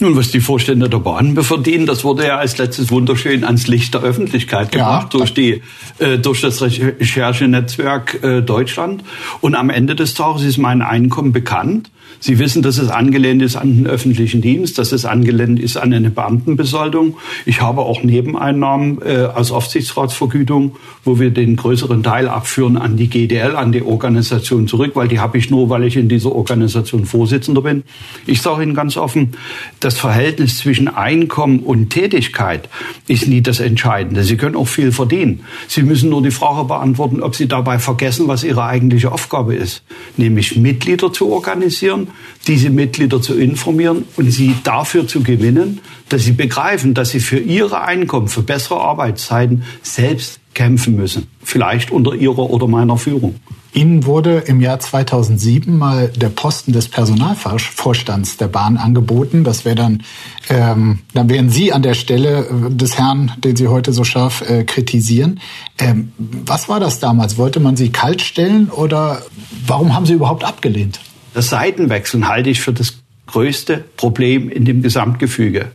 [0.01, 3.93] Nun, was die Vorstände der Bahn verdienen, das wurde ja als letztes wunderschön ans Licht
[3.93, 5.17] der Öffentlichkeit gebracht ja.
[5.17, 5.61] durch die
[5.99, 9.03] äh, durch das Recherchenetzwerk äh, Deutschland.
[9.41, 11.91] Und am Ende des Tages ist mein Einkommen bekannt.
[12.19, 15.93] Sie wissen, dass es angelehnt ist an den öffentlichen Dienst, dass es angelehnt ist an
[15.93, 17.17] eine Beamtenbesoldung.
[17.45, 23.09] Ich habe auch Nebeneinnahmen äh, als Aufsichtsratsvergütung, wo wir den größeren Teil abführen an die
[23.09, 27.05] GDL, an die Organisation zurück, weil die habe ich nur, weil ich in dieser Organisation
[27.05, 27.83] Vorsitzender bin.
[28.25, 29.31] Ich sage Ihnen ganz offen,
[29.79, 32.69] das Verhältnis zwischen Einkommen und Tätigkeit
[33.07, 34.23] ist nie das Entscheidende.
[34.23, 35.41] Sie können auch viel verdienen.
[35.67, 39.83] Sie müssen nur die Frage beantworten, ob Sie dabei vergessen, was Ihre eigentliche Aufgabe ist,
[40.17, 41.98] nämlich Mitglieder zu organisieren,
[42.47, 47.39] diese Mitglieder zu informieren und sie dafür zu gewinnen, dass sie begreifen, dass sie für
[47.39, 51.27] ihre Einkommen, für bessere Arbeitszeiten selbst kämpfen müssen.
[51.43, 53.35] Vielleicht unter ihrer oder meiner Führung.
[53.71, 59.43] Ihnen wurde im Jahr 2007 mal der Posten des Personalvorstands der Bahn angeboten.
[59.43, 60.03] Das wäre dann,
[60.49, 64.41] ähm, dann wären Sie an der Stelle äh, des Herrn, den Sie heute so scharf
[64.41, 65.39] äh, kritisieren.
[65.77, 67.37] Ähm, was war das damals?
[67.37, 69.21] Wollte man Sie kaltstellen oder
[69.67, 70.99] warum haben Sie überhaupt abgelehnt?
[71.33, 75.71] Das Seitenwechseln halte ich für das größte Problem in dem Gesamtgefüge.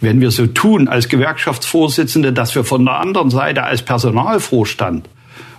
[0.00, 5.08] Wenn wir so tun als Gewerkschaftsvorsitzende, dass wir von der anderen Seite als Personalvorstand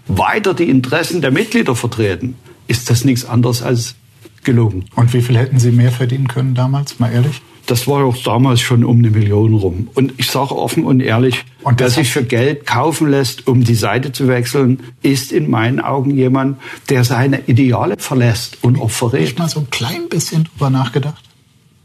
[0.08, 2.36] weiter die Interessen der Mitglieder vertreten,
[2.68, 3.96] ist das nichts anderes als
[4.44, 4.86] gelogen.
[4.96, 7.42] Und wie viel hätten Sie mehr verdienen können damals, mal ehrlich?
[7.66, 9.90] Das war auch damals schon um eine Million rum.
[9.94, 13.76] Und ich sage offen und ehrlich, und wer sich für Geld kaufen lässt, um die
[13.76, 16.60] Seite zu wechseln, ist in meinen Augen jemand,
[16.90, 19.22] der seine Ideale verlässt und auch verrät.
[19.22, 21.24] Nicht mal so ein klein bisschen drüber nachgedacht?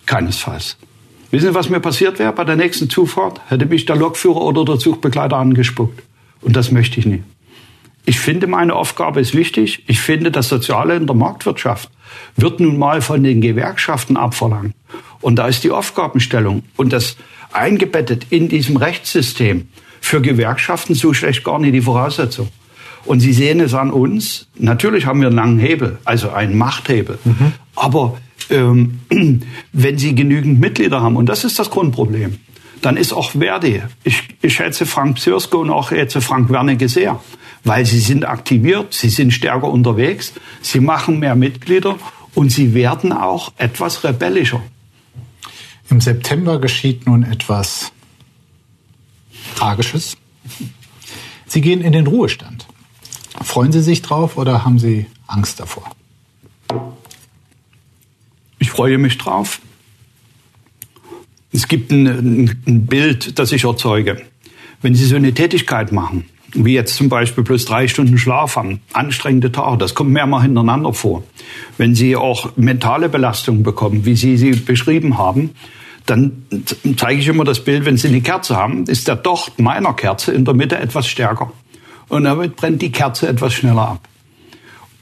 [0.06, 0.76] Keinesfalls.
[1.30, 3.40] Wissen Sie, was mir passiert wäre bei der nächsten Zufahrt?
[3.48, 6.02] Hätte mich der Lokführer oder der Zugbegleiter angespuckt.
[6.40, 7.22] Und das möchte ich nie.
[8.08, 9.82] Ich finde, meine Aufgabe ist wichtig.
[9.88, 11.90] Ich finde, das Soziale in der Marktwirtschaft
[12.36, 14.74] wird nun mal von den Gewerkschaften abverlangt.
[15.26, 17.16] Und da ist die Aufgabenstellung und das
[17.52, 19.66] eingebettet in diesem Rechtssystem
[20.00, 22.48] für Gewerkschaften so schlecht gar nicht die Voraussetzung.
[23.06, 24.46] Und Sie sehen es an uns.
[24.54, 27.18] Natürlich haben wir einen langen Hebel, also einen Machthebel.
[27.24, 27.54] Mhm.
[27.74, 28.18] Aber
[28.50, 29.00] ähm,
[29.72, 32.38] wenn Sie genügend Mitglieder haben, und das ist das Grundproblem,
[32.80, 33.82] dann ist auch Verdi.
[34.04, 37.20] Ich, ich schätze Frank Psirsko und auch jetzt Frank Wernicke sehr,
[37.64, 41.98] weil sie sind aktiviert, sie sind stärker unterwegs, sie machen mehr Mitglieder
[42.36, 44.62] und sie werden auch etwas rebellischer.
[45.88, 47.92] Im September geschieht nun etwas
[49.54, 50.16] Tragisches.
[51.46, 52.66] Sie gehen in den Ruhestand.
[53.42, 55.90] Freuen Sie sich drauf oder haben Sie Angst davor?
[58.58, 59.60] Ich freue mich drauf.
[61.52, 62.06] Es gibt ein,
[62.66, 64.22] ein, Bild, das ich erzeuge.
[64.82, 68.80] Wenn Sie so eine Tätigkeit machen, wie jetzt zum Beispiel plus drei Stunden Schlaf haben,
[68.92, 71.24] anstrengende Tage, das kommt mehrmals hintereinander vor.
[71.76, 75.50] Wenn Sie auch mentale Belastungen bekommen, wie Sie sie beschrieben haben,
[76.06, 76.46] dann
[76.96, 80.32] zeige ich immer das Bild, wenn Sie eine Kerze haben, ist der Docht meiner Kerze
[80.32, 81.52] in der Mitte etwas stärker.
[82.08, 84.08] Und damit brennt die Kerze etwas schneller ab.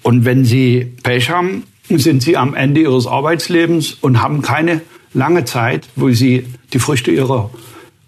[0.02, 4.80] Und wenn Sie Pech haben, sind Sie am Ende Ihres Arbeitslebens und haben keine
[5.12, 7.50] lange Zeit, wo Sie die Früchte Ihrer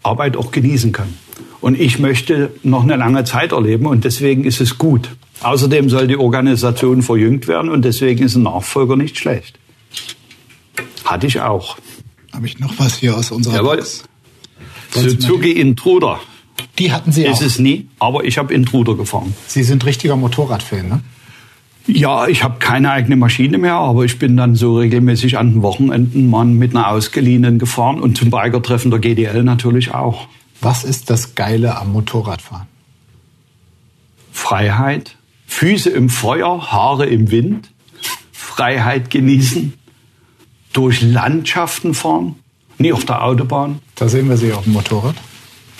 [0.02, 1.25] Arbeit auch genießen können.
[1.60, 5.10] Und ich möchte noch eine lange Zeit erleben und deswegen ist es gut.
[5.42, 9.58] Außerdem soll die Organisation verjüngt werden und deswegen ist ein Nachfolger nicht schlecht.
[11.04, 11.76] Hatte ich auch.
[12.32, 13.76] Habe ich noch was hier aus unserer Jawohl.
[13.76, 14.04] Box?
[14.90, 16.20] Suzuki Intruder.
[16.78, 17.40] Die hatten Sie ist auch.
[17.40, 19.34] Ist es nie, aber ich habe Intruder gefahren.
[19.46, 21.00] Sie sind richtiger Motorradfan, ne?
[21.86, 25.62] Ja, ich habe keine eigene Maschine mehr, aber ich bin dann so regelmäßig an den
[25.62, 30.26] Wochenenden mal mit einer ausgeliehenen gefahren und zum Bikertreffen der GDL natürlich auch.
[30.60, 32.66] Was ist das Geile am Motorradfahren?
[34.32, 37.70] Freiheit, Füße im Feuer, Haare im Wind,
[38.32, 39.74] Freiheit genießen,
[40.72, 42.36] durch Landschaften fahren,
[42.78, 43.80] nie auf der Autobahn.
[43.94, 45.16] Da sehen wir Sie auf dem Motorrad.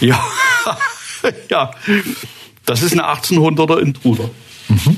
[0.01, 0.23] Ja,
[1.51, 1.71] ja,
[2.65, 4.31] das ist eine 1800er Intruder.
[4.69, 4.97] Mhm.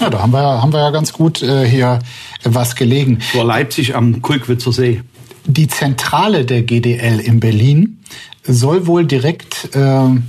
[0.00, 2.00] Ja, da haben wir, haben wir ja ganz gut äh, hier
[2.42, 3.20] was gelegen.
[3.20, 5.02] Vor Leipzig am Kulkwitzer See.
[5.46, 8.00] Die Zentrale der GDL in Berlin
[8.46, 9.78] soll wohl direkt äh,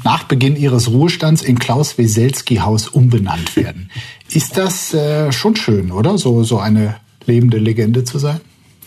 [0.04, 3.90] nach Beginn ihres Ruhestands in Klaus Weselski Haus umbenannt werden.
[4.32, 6.18] Ist das äh, schon schön, oder?
[6.18, 6.96] So, so eine
[7.26, 8.40] lebende Legende zu sein?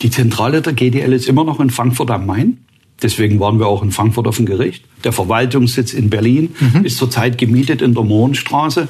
[0.02, 2.58] Die Zentrale der GDL ist immer noch in Frankfurt am Main.
[3.02, 4.84] Deswegen waren wir auch in Frankfurt auf dem Gericht.
[5.04, 6.84] Der Verwaltungssitz in Berlin mhm.
[6.84, 8.88] ist zurzeit gemietet in der Mohrenstraße.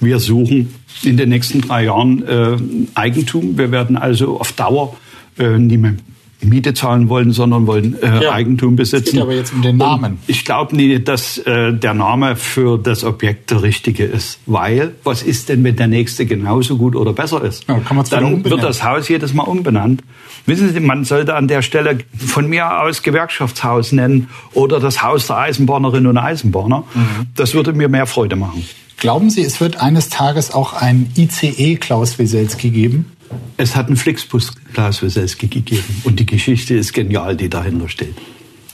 [0.00, 2.56] Wir suchen in den nächsten drei Jahren äh,
[2.94, 3.58] Eigentum.
[3.58, 4.96] Wir werden also auf Dauer
[5.38, 5.94] äh, mehr
[6.40, 8.32] Miete zahlen wollen, sondern wollen äh, ja.
[8.32, 9.06] Eigentum besitzen.
[9.06, 10.12] Es geht aber jetzt um den Namen.
[10.12, 14.38] Und ich glaube nicht, dass äh, der Name für das Objekt der richtige ist.
[14.46, 17.68] Weil, was ist denn, wenn der nächste genauso gut oder besser ist?
[17.68, 20.02] Ja, kann Dann wird das Haus jedes Mal umbenannt.
[20.46, 25.26] Wissen Sie, man sollte an der Stelle von mir aus Gewerkschaftshaus nennen oder das Haus
[25.26, 26.84] der Eisenbahnerinnen und Eisenbahner.
[26.94, 27.26] Mhm.
[27.34, 28.64] Das würde mir mehr Freude machen.
[28.96, 33.12] Glauben Sie, es wird eines Tages auch ein ICE Klaus Weselski geben?
[33.56, 38.14] Es hat einen Flixbus Klaus Weselski gegeben und die Geschichte ist genial, die dahinter steht.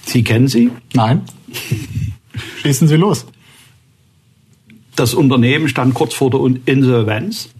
[0.04, 0.70] Sie kennen sie?
[0.92, 1.22] Nein.
[2.62, 3.26] Schießen Sie los.
[4.96, 7.50] Das Unternehmen stand kurz vor der Insolvenz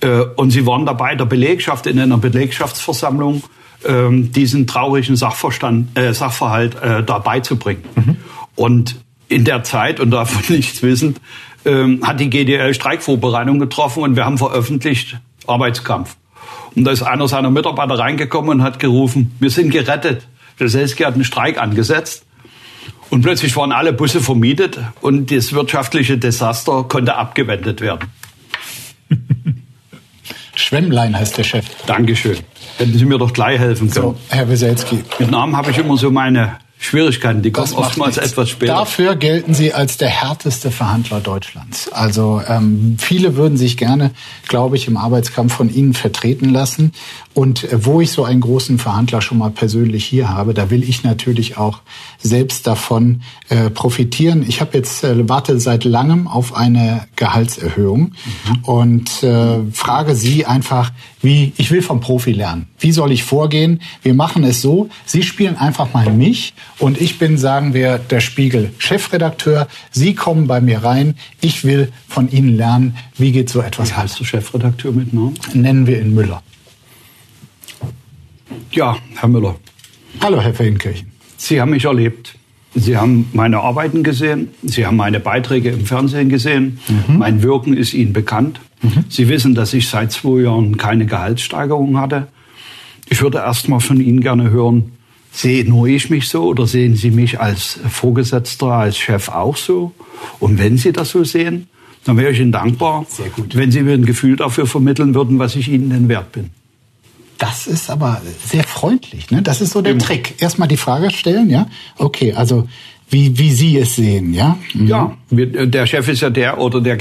[0.00, 3.42] äh, und sie waren dabei, der Belegschaft in einer Belegschaftsversammlung
[3.84, 7.84] ähm, diesen traurigen Sachverstand, äh, Sachverhalt äh, dabei zu bringen.
[7.94, 8.16] Mhm.
[8.54, 8.96] Und
[9.28, 11.20] in der Zeit, und davon nichts wissend,
[11.64, 16.16] ähm, hat die GDL Streikvorbereitung getroffen und wir haben veröffentlicht Arbeitskampf.
[16.76, 20.28] Und da ist einer seiner Mitarbeiter reingekommen und hat gerufen, wir sind gerettet.
[20.58, 22.24] Weselski hat einen Streik angesetzt.
[23.10, 28.10] Und plötzlich waren alle Busse vermietet und das wirtschaftliche Desaster konnte abgewendet werden.
[30.54, 31.66] Schwemmlein heißt der Chef.
[31.86, 32.38] Dankeschön.
[32.78, 34.06] Hätten Sie mir doch gleich helfen können.
[34.06, 35.04] So, Herr Weselski.
[35.18, 38.32] Mit Namen habe ich immer so meine Schwierigkeiten, die kommen oftmals nichts.
[38.32, 38.74] etwas später.
[38.74, 41.90] Dafür gelten Sie als der härteste Verhandler Deutschlands.
[41.90, 44.10] Also ähm, viele würden sich gerne,
[44.46, 46.92] glaube ich, im Arbeitskampf von Ihnen vertreten lassen.
[47.32, 50.82] Und äh, wo ich so einen großen Verhandler schon mal persönlich hier habe, da will
[50.82, 51.80] ich natürlich auch
[52.18, 54.44] selbst davon äh, profitieren.
[54.46, 58.64] Ich habe jetzt äh, warte seit langem auf eine Gehaltserhöhung mhm.
[58.64, 60.92] und äh, frage Sie einfach,
[61.26, 62.68] wie ich will vom Profi lernen.
[62.78, 63.82] Wie soll ich vorgehen?
[64.02, 68.20] Wir machen es so: Sie spielen einfach mal mich und ich bin, sagen wir, der
[68.20, 69.66] Spiegel Chefredakteur.
[69.90, 71.16] Sie kommen bei mir rein.
[71.40, 73.90] Ich will von Ihnen lernen, wie geht so etwas.
[73.90, 75.34] Wie heißt du Chefredakteur mit Namen?
[75.52, 76.42] Nennen wir ihn Müller.
[78.70, 79.56] Ja, Herr Müller.
[80.20, 81.10] Hallo, Herr Feldenkirchen.
[81.36, 82.36] Sie haben mich erlebt.
[82.76, 84.50] Sie haben meine Arbeiten gesehen.
[84.62, 86.78] Sie haben meine Beiträge im Fernsehen gesehen.
[86.86, 87.18] Mhm.
[87.18, 88.60] Mein Wirken ist Ihnen bekannt.
[88.82, 89.04] Mhm.
[89.08, 92.28] Sie wissen, dass ich seit zwei Jahren keine Gehaltssteigerung hatte.
[93.08, 94.92] Ich würde erst mal von Ihnen gerne hören,
[95.36, 99.92] Sehe nur ich mich so oder sehen Sie mich als Vorgesetzter, als Chef auch so?
[100.40, 101.68] Und wenn Sie das so sehen,
[102.04, 103.04] dann wäre ich Ihnen dankbar,
[103.52, 106.48] wenn Sie mir ein Gefühl dafür vermitteln würden, was ich Ihnen denn wert bin.
[107.36, 109.30] Das ist aber sehr freundlich.
[109.30, 109.42] Ne?
[109.42, 110.00] Das ist so der Immer.
[110.00, 110.36] Trick.
[110.38, 111.68] Erstmal die Frage stellen, ja?
[111.98, 112.66] Okay, also
[113.08, 114.58] wie, wie Sie es sehen, ja?
[114.74, 114.86] Mhm.
[114.88, 116.98] Ja, der Chef ist ja der oder der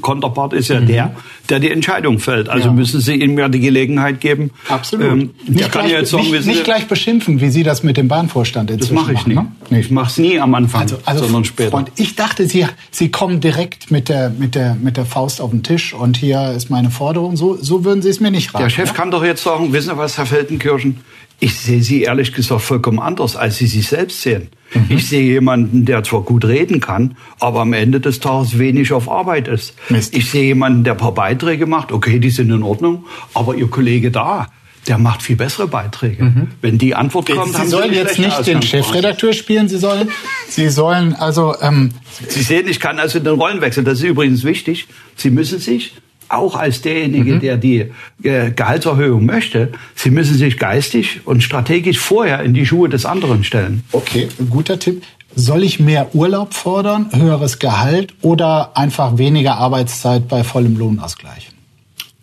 [0.00, 1.16] Konterpart ist ja der,
[1.48, 2.48] der die Entscheidung fällt.
[2.48, 2.74] Also Mhm.
[2.76, 2.80] Ja.
[2.80, 4.50] müssen Sie ihm ja die Gelegenheit geben.
[4.68, 5.04] Absolut.
[5.06, 7.96] Ähm, nicht kann gleich, ja jetzt sagen, nicht, nicht gleich beschimpfen, wie Sie das mit
[7.96, 9.74] dem Bahnvorstand das inzwischen mache ich machen, nie.
[9.74, 9.80] ne?
[9.80, 11.70] Ich mache es nie am Anfang, Also, also sondern später.
[11.72, 15.50] Freund, ich dachte, Sie, Sie kommen direkt mit der, mit, der, mit der Faust auf
[15.50, 17.36] den Tisch und hier ist meine Forderung.
[17.36, 18.62] So, so würden Sie es mir nicht raten.
[18.64, 18.94] Der Chef ja?
[18.94, 21.00] kann doch jetzt sagen, wissen Sie was, Herr Feldenkirchen?
[21.40, 24.48] Ich sehe Sie ehrlich gesagt vollkommen anders, als Sie sich selbst sehen.
[24.74, 24.84] Mhm.
[24.88, 29.10] Ich sehe jemanden, der zwar gut reden kann, aber am Ende des Tages wenig auf
[29.10, 29.74] Arbeit ist.
[29.88, 30.14] Mist.
[30.14, 33.04] Ich sehe jemanden, der ein paar Beiträge macht, okay, die sind in Ordnung,
[33.34, 34.48] aber Ihr Kollege da,
[34.86, 36.48] der macht viel bessere Beiträge.
[36.62, 37.52] Wenn die Antwort kommt, Mhm.
[37.52, 38.62] Sie haben sollen eine jetzt nicht den.
[38.62, 40.08] Chefredakteur spielen, Sie sollen,
[40.48, 41.90] Sie sollen also, ähm,
[42.28, 44.86] Sie sehen, ich kann also den Rollenwechsel, das ist übrigens wichtig.
[45.16, 45.94] Sie müssen sich,
[46.28, 47.40] auch als derjenige, Mhm.
[47.40, 47.86] der die
[48.22, 53.44] äh, Gehaltserhöhung möchte, Sie müssen sich geistig und strategisch vorher in die Schuhe des anderen
[53.44, 53.82] stellen.
[53.92, 55.02] okay, guter Tipp.
[55.34, 61.50] Soll ich mehr Urlaub fordern, höheres Gehalt oder einfach weniger Arbeitszeit bei vollem Lohnausgleich?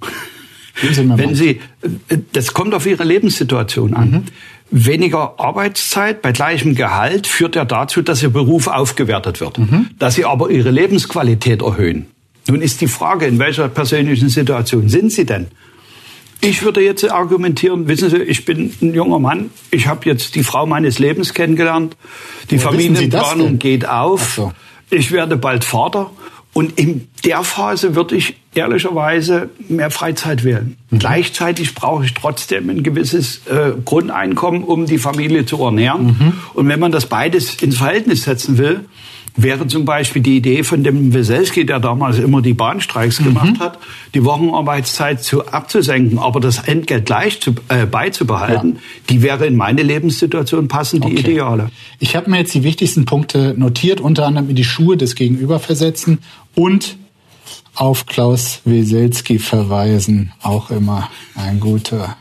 [0.82, 1.36] Geben Sie mir Wenn mal.
[1.36, 1.62] Sie,
[2.10, 4.12] äh, das kommt auf Ihre Lebenssituation an.
[4.12, 4.24] Mhm.
[4.72, 9.92] Weniger Arbeitszeit bei gleichem Gehalt führt ja dazu, dass Ihr Beruf aufgewertet wird, Mhm.
[10.00, 12.08] dass Sie aber Ihre Lebensqualität erhöhen.
[12.48, 15.48] Nun ist die Frage, in welcher persönlichen Situation sind Sie denn?
[16.42, 20.44] Ich würde jetzt argumentieren, wissen Sie, ich bin ein junger Mann, ich habe jetzt die
[20.44, 21.98] Frau meines Lebens kennengelernt,
[22.52, 24.54] die das Familienplanung geht auf, so.
[24.92, 26.12] ich werde bald Vater
[26.54, 30.78] und in der Phase würde ich ehrlicherweise mehr Freizeit wählen.
[30.90, 31.00] Mhm.
[31.00, 36.06] Gleichzeitig brauche ich trotzdem ein gewisses äh, Grundeinkommen, um die Familie zu ernähren.
[36.06, 36.34] Mhm.
[36.54, 38.86] Und wenn man das beides ins Verhältnis setzen will,
[39.38, 43.26] wäre zum Beispiel die Idee von dem Weselski, der damals immer die Bahnstreiks Mhm.
[43.26, 43.80] gemacht hat,
[44.14, 48.80] die Wochenarbeitszeit zu abzusenken, aber das Entgelt gleich zu, äh, beizubehalten, Ja.
[49.10, 51.20] die wäre in meine Lebenssituation passend die Okay.
[51.20, 51.70] ideale.
[52.00, 55.60] Ich habe mir jetzt die wichtigsten Punkte notiert, unter anderem in die Schuhe des Gegenüber
[55.60, 56.20] versetzen
[56.56, 56.98] und
[57.76, 60.32] auf Klaus Weselski verweisen.
[60.42, 62.16] Auch immer ein guter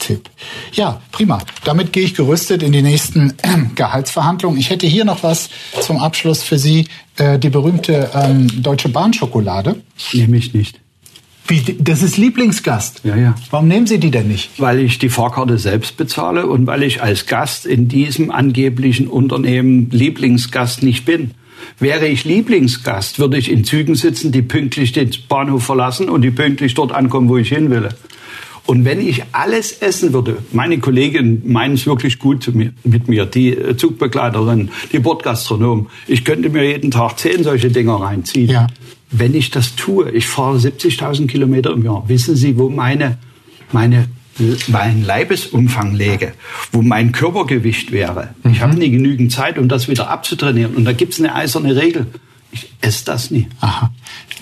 [0.00, 0.28] Tipp.
[0.72, 1.38] Ja, prima.
[1.64, 4.58] Damit gehe ich gerüstet in die nächsten äh, Gehaltsverhandlungen.
[4.58, 6.88] Ich hätte hier noch was zum Abschluss für Sie.
[7.16, 9.76] Äh, die berühmte ähm, Deutsche Bahn Schokolade.
[10.12, 10.80] Nehme ich nicht.
[11.46, 13.00] Wie, das ist Lieblingsgast.
[13.04, 13.34] Ja, ja.
[13.50, 14.50] Warum nehmen Sie die denn nicht?
[14.58, 19.90] Weil ich die Fahrkarte selbst bezahle und weil ich als Gast in diesem angeblichen Unternehmen
[19.90, 21.32] Lieblingsgast nicht bin.
[21.78, 26.30] Wäre ich Lieblingsgast, würde ich in Zügen sitzen, die pünktlich den Bahnhof verlassen und die
[26.30, 27.88] pünktlich dort ankommen, wo ich hin will.
[28.70, 33.48] Und wenn ich alles essen würde, meine Kolleginnen meinen es wirklich gut mit mir, die
[33.48, 35.88] äh, Zugbegleiterin, die Bordgastronom.
[36.06, 38.48] Ich könnte mir jeden Tag zehn solche Dinger reinziehen.
[38.48, 38.68] Ja.
[39.10, 43.18] Wenn ich das tue, ich fahre 70.000 Kilometer im Jahr, wissen Sie, wo meine,
[43.72, 44.06] meine,
[44.68, 46.32] meinen Leibesumfang lege,
[46.70, 48.36] wo mein Körpergewicht wäre.
[48.52, 50.76] Ich habe nie genügend Zeit, um das wieder abzutrainieren.
[50.76, 52.06] Und da gibt es eine eiserne Regel.
[52.52, 53.48] Ich esse das nie.
[53.58, 53.92] Aha.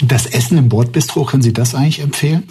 [0.03, 2.43] Das Essen im Bordbistro, können Sie das eigentlich empfehlen?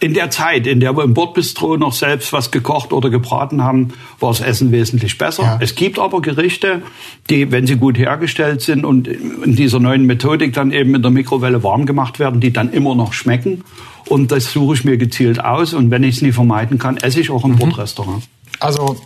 [0.00, 3.94] In der Zeit, in der wir im Bordbistro noch selbst was gekocht oder gebraten haben,
[4.20, 5.42] war das Essen wesentlich besser.
[5.42, 5.58] Ja.
[5.60, 6.82] Es gibt aber Gerichte,
[7.30, 11.10] die, wenn sie gut hergestellt sind und in dieser neuen Methodik dann eben in der
[11.10, 13.64] Mikrowelle warm gemacht werden, die dann immer noch schmecken.
[14.06, 15.74] Und das suche ich mir gezielt aus.
[15.74, 18.22] Und wenn ich es nie vermeiden kann, esse ich auch im Bordrestaurant.
[18.60, 18.96] Also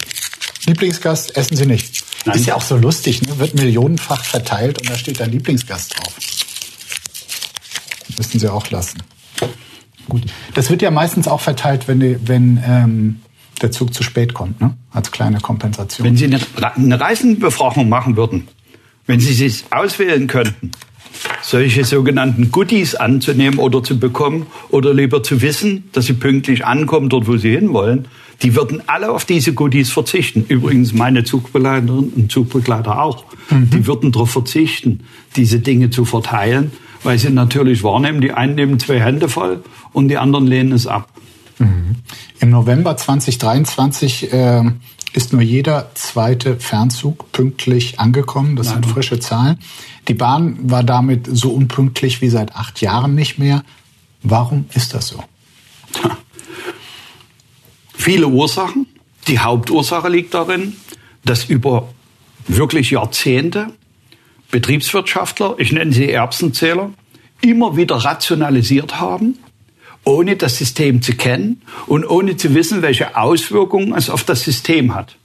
[0.66, 2.04] Lieblingsgast essen Sie nicht.
[2.24, 2.36] Nein.
[2.36, 3.38] Ist ja auch so lustig, ne?
[3.38, 6.14] wird millionenfach verteilt und da steht da Lieblingsgast drauf.
[8.16, 9.02] Müssten Sie auch lassen.
[10.08, 10.22] Gut.
[10.54, 13.20] Das wird ja meistens auch verteilt, wenn, wenn ähm,
[13.60, 14.74] der Zug zu spät kommt, ne?
[14.90, 16.06] als kleine Kompensation.
[16.06, 16.40] Wenn Sie eine,
[16.76, 18.48] eine Reisenbefragung machen würden,
[19.06, 20.72] wenn Sie sich auswählen könnten,
[21.42, 27.08] solche sogenannten Goodies anzunehmen oder zu bekommen oder lieber zu wissen, dass Sie pünktlich ankommen
[27.08, 28.08] dort, wo Sie hinwollen,
[28.42, 30.44] die würden alle auf diese Goodies verzichten.
[30.48, 33.24] Übrigens meine Zugbegleiterin und Zugbegleiter auch.
[33.50, 35.00] Die würden darauf verzichten,
[35.36, 36.72] diese Dinge zu verteilen,
[37.02, 39.62] weil sie natürlich wahrnehmen, die einen nehmen zwei Hände voll
[39.92, 41.08] und die anderen lehnen es ab.
[42.40, 44.64] Im November 2023 äh,
[45.12, 48.56] ist nur jeder zweite Fernzug pünktlich angekommen.
[48.56, 49.58] Das sind frische Zahlen.
[50.08, 53.62] Die Bahn war damit so unpünktlich wie seit acht Jahren nicht mehr.
[54.22, 55.22] Warum ist das so?
[58.02, 58.86] Viele Ursachen.
[59.28, 60.72] Die Hauptursache liegt darin,
[61.24, 61.88] dass über
[62.48, 63.68] wirklich Jahrzehnte
[64.50, 66.90] Betriebswirtschaftler, ich nenne sie Erbsenzähler,
[67.42, 69.38] immer wieder rationalisiert haben,
[70.02, 74.96] ohne das System zu kennen und ohne zu wissen, welche Auswirkungen es auf das System
[74.96, 75.16] hat.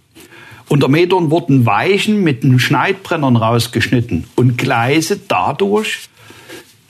[0.69, 6.09] Unter Metern wurden Weichen mit den Schneidbrennern rausgeschnitten und Gleise dadurch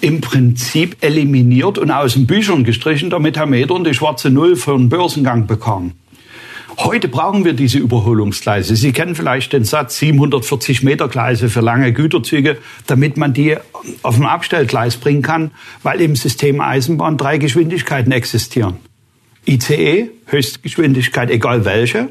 [0.01, 4.73] im Prinzip eliminiert und aus den Büchern gestrichen, damit Herr Medorn die schwarze Null für
[4.73, 5.93] einen Börsengang bekam.
[6.79, 8.75] Heute brauchen wir diese Überholungsgleise.
[8.75, 13.57] Sie kennen vielleicht den Satz 740 Meter Gleise für lange Güterzüge, damit man die
[14.03, 18.75] auf ein Abstellgleis bringen kann, weil im System Eisenbahn drei Geschwindigkeiten existieren.
[19.47, 22.09] ICE, Höchstgeschwindigkeit, egal welche.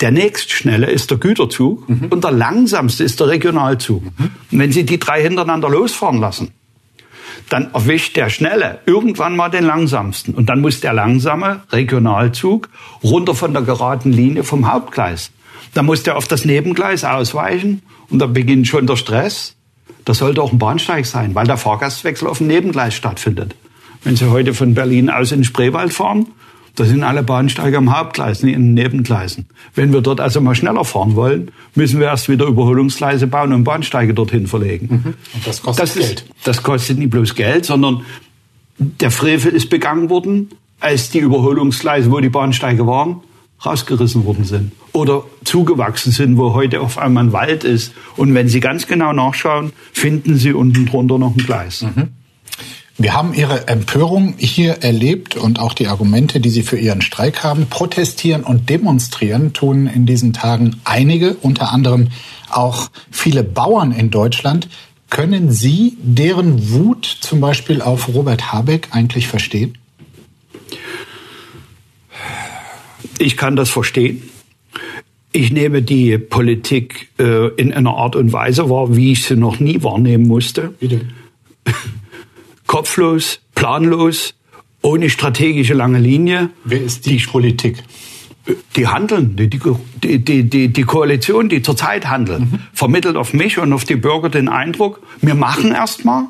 [0.00, 2.06] Der nächstschnelle ist der Güterzug mhm.
[2.10, 4.02] und der langsamste ist der Regionalzug.
[4.02, 4.30] Mhm.
[4.50, 6.50] Und wenn Sie die drei hintereinander losfahren lassen,
[7.52, 10.34] dann erwischt der Schnelle irgendwann mal den Langsamsten.
[10.34, 12.68] Und dann muss der langsame Regionalzug
[13.02, 15.30] runter von der geraden Linie vom Hauptgleis.
[15.74, 19.56] Dann muss der auf das Nebengleis ausweichen und dann beginnt schon der Stress.
[20.04, 23.54] Das sollte auch ein Bahnsteig sein, weil der Fahrgastwechsel auf dem Nebengleis stattfindet.
[24.02, 26.26] Wenn Sie heute von Berlin aus in Spreewald fahren,
[26.80, 29.44] da sind alle Bahnsteige am Hauptgleis, nicht in den Nebengleisen.
[29.74, 33.64] Wenn wir dort also mal schneller fahren wollen, müssen wir erst wieder Überholungsgleise bauen und
[33.64, 34.86] Bahnsteige dorthin verlegen.
[34.86, 35.14] Mhm.
[35.34, 36.24] Und das kostet das Geld.
[36.44, 38.06] das kostet nicht bloß Geld, sondern
[38.78, 40.48] der Frevel ist begangen worden,
[40.80, 43.20] als die Überholungsgleise, wo die Bahnsteige waren,
[43.62, 47.92] rausgerissen worden sind oder zugewachsen sind, wo heute auf einmal ein Wald ist.
[48.16, 51.82] Und wenn Sie ganz genau nachschauen, finden Sie unten drunter noch ein Gleis.
[51.82, 52.08] Mhm.
[53.00, 57.42] Wir haben Ihre Empörung hier erlebt und auch die Argumente, die Sie für Ihren Streik
[57.42, 57.64] haben.
[57.64, 62.08] Protestieren und demonstrieren tun in diesen Tagen einige, unter anderem
[62.50, 64.68] auch viele Bauern in Deutschland.
[65.08, 69.78] Können Sie deren Wut zum Beispiel auf Robert Habeck eigentlich verstehen?
[73.18, 74.24] Ich kann das verstehen.
[75.32, 79.58] Ich nehme die Politik äh, in einer Art und Weise wahr, wie ich sie noch
[79.58, 80.74] nie wahrnehmen musste.
[80.78, 81.00] Bitte
[82.70, 84.34] kopflos, planlos,
[84.80, 86.50] ohne strategische lange Linie.
[86.62, 87.82] Wer ist die, die Politik?
[88.76, 92.60] Die handeln, die, die, die, die Koalition, die zurzeit handelt, mhm.
[92.72, 96.26] vermittelt auf mich und auf die Bürger den Eindruck, wir machen erstmal,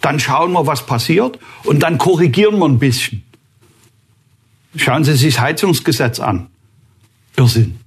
[0.00, 3.22] dann schauen wir, was passiert und dann korrigieren wir ein bisschen.
[4.74, 6.46] Schauen Sie sich das Heizungsgesetz an.
[7.36, 7.78] Irrsinn.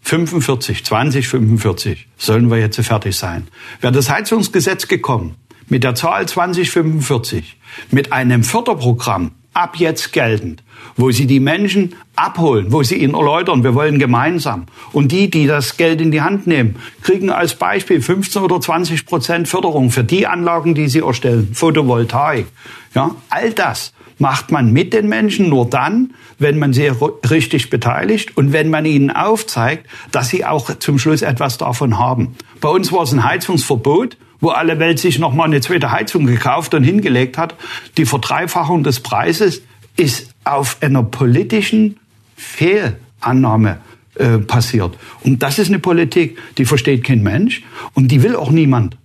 [0.00, 3.48] 45, 2045 sollen wir jetzt fertig sein.
[3.82, 5.34] Wäre das Heizungsgesetz gekommen,
[5.68, 7.56] mit der Zahl 2045,
[7.90, 10.62] mit einem Förderprogramm ab jetzt geltend,
[10.96, 14.66] wo sie die Menschen abholen, wo sie ihnen erläutern, wir wollen gemeinsam.
[14.92, 19.06] Und die, die das Geld in die Hand nehmen, kriegen als Beispiel 15 oder 20
[19.06, 22.46] Prozent Förderung für die Anlagen, die sie erstellen, Photovoltaik.
[22.94, 26.90] Ja, all das macht man mit den Menschen nur dann, wenn man sie
[27.30, 32.36] richtig beteiligt und wenn man ihnen aufzeigt, dass sie auch zum Schluss etwas davon haben.
[32.60, 36.26] Bei uns war es ein Heizungsverbot wo alle Welt sich noch mal eine zweite Heizung
[36.26, 37.54] gekauft und hingelegt hat.
[37.96, 39.62] Die Verdreifachung des Preises
[39.96, 41.98] ist auf einer politischen
[42.36, 43.78] Fehlannahme
[44.16, 44.96] äh, passiert.
[45.22, 47.62] Und das ist eine Politik, die versteht kein Mensch
[47.94, 48.96] und die will auch niemand.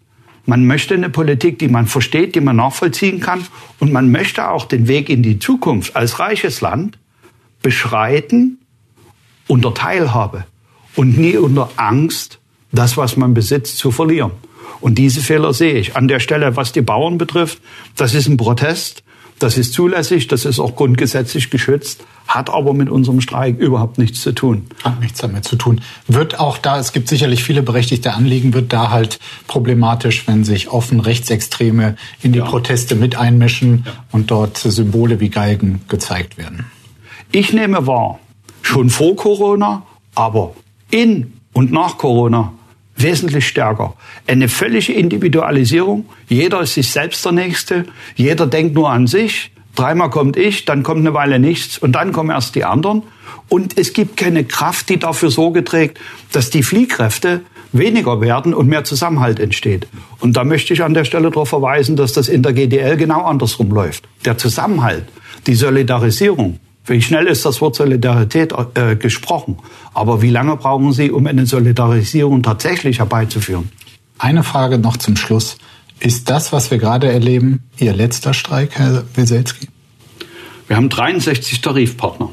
[0.46, 3.46] Man möchte eine Politik, die man versteht, die man nachvollziehen kann
[3.80, 6.98] und man möchte auch den Weg in die Zukunft als reiches Land
[7.62, 8.58] beschreiten
[9.48, 10.46] unter Teilhabe
[10.96, 12.39] und nie unter Angst,
[12.72, 14.32] das, was man besitzt, zu verlieren.
[14.82, 15.96] Und diese Fehler sehe ich.
[15.96, 17.60] An der Stelle, was die Bauern betrifft,
[17.96, 19.04] das ist ein Protest.
[19.40, 24.20] Das ist zulässig, das ist auch grundgesetzlich geschützt, hat aber mit unserem Streik überhaupt nichts
[24.20, 24.68] zu tun.
[24.84, 25.80] Hat nichts damit zu tun.
[26.08, 29.18] Wird auch da, es gibt sicherlich viele berechtigte Anliegen, wird da halt
[29.48, 32.46] problematisch, wenn sich offen Rechtsextreme in die ja.
[32.46, 33.94] Proteste mit einmischen ja.
[34.12, 36.66] und dort Symbole wie Galgen gezeigt werden.
[37.32, 38.20] Ich nehme wahr,
[38.62, 39.84] schon vor Corona,
[40.16, 40.54] aber
[40.92, 42.52] in und nach Corona
[43.02, 43.96] wesentlich stärker.
[44.28, 46.06] Eine völlige Individualisierung.
[46.28, 47.86] Jeder ist sich selbst der Nächste.
[48.16, 49.52] Jeder denkt nur an sich.
[49.76, 53.04] Dreimal kommt ich, dann kommt eine Weile nichts und dann kommen erst die anderen.
[53.48, 56.00] Und es gibt keine Kraft, die dafür Sorge trägt,
[56.32, 57.42] dass die Fliehkräfte
[57.72, 59.88] weniger werden und mehr Zusammenhalt entsteht.
[60.20, 63.24] Und da möchte ich an der Stelle darauf verweisen, dass das in der GDL genau
[63.24, 64.08] andersrum läuft.
[64.26, 65.06] Der Zusammenhalt,
[65.48, 66.60] die Solidarisierung,
[66.90, 69.58] wie schnell ist das Wort Solidarität äh, gesprochen?
[69.94, 73.72] Aber wie lange brauchen Sie, um eine Solidarisierung tatsächlich herbeizuführen?
[74.18, 75.58] Eine Frage noch zum Schluss.
[76.00, 79.68] Ist das, was wir gerade erleben, Ihr letzter Streik, Herr Weselski?
[80.68, 82.30] Wir haben 63 Tarifpartner.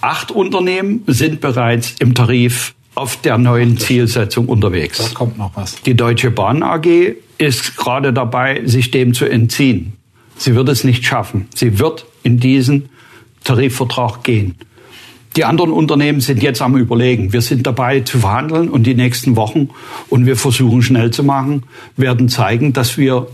[0.00, 4.98] Acht Unternehmen sind bereits im Tarif auf der neuen Zielsetzung unterwegs.
[4.98, 5.80] Da kommt noch was.
[5.82, 9.94] Die Deutsche Bahn AG ist gerade dabei, sich dem zu entziehen.
[10.36, 11.48] Sie wird es nicht schaffen.
[11.54, 12.88] Sie wird in diesen
[13.44, 14.56] Tarifvertrag gehen.
[15.36, 17.32] Die anderen Unternehmen sind jetzt am Überlegen.
[17.32, 19.70] Wir sind dabei zu verhandeln und die nächsten Wochen,
[20.08, 21.62] und wir versuchen schnell zu machen,
[21.96, 23.28] werden zeigen, dass wir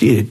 [0.00, 0.30] die,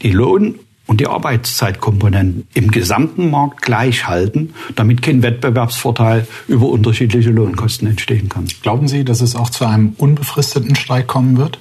[0.00, 7.30] die Lohn- und die Arbeitszeitkomponenten im gesamten Markt gleich halten, damit kein Wettbewerbsvorteil über unterschiedliche
[7.30, 8.48] Lohnkosten entstehen kann.
[8.62, 11.58] Glauben Sie, dass es auch zu einem unbefristeten Streik kommen wird?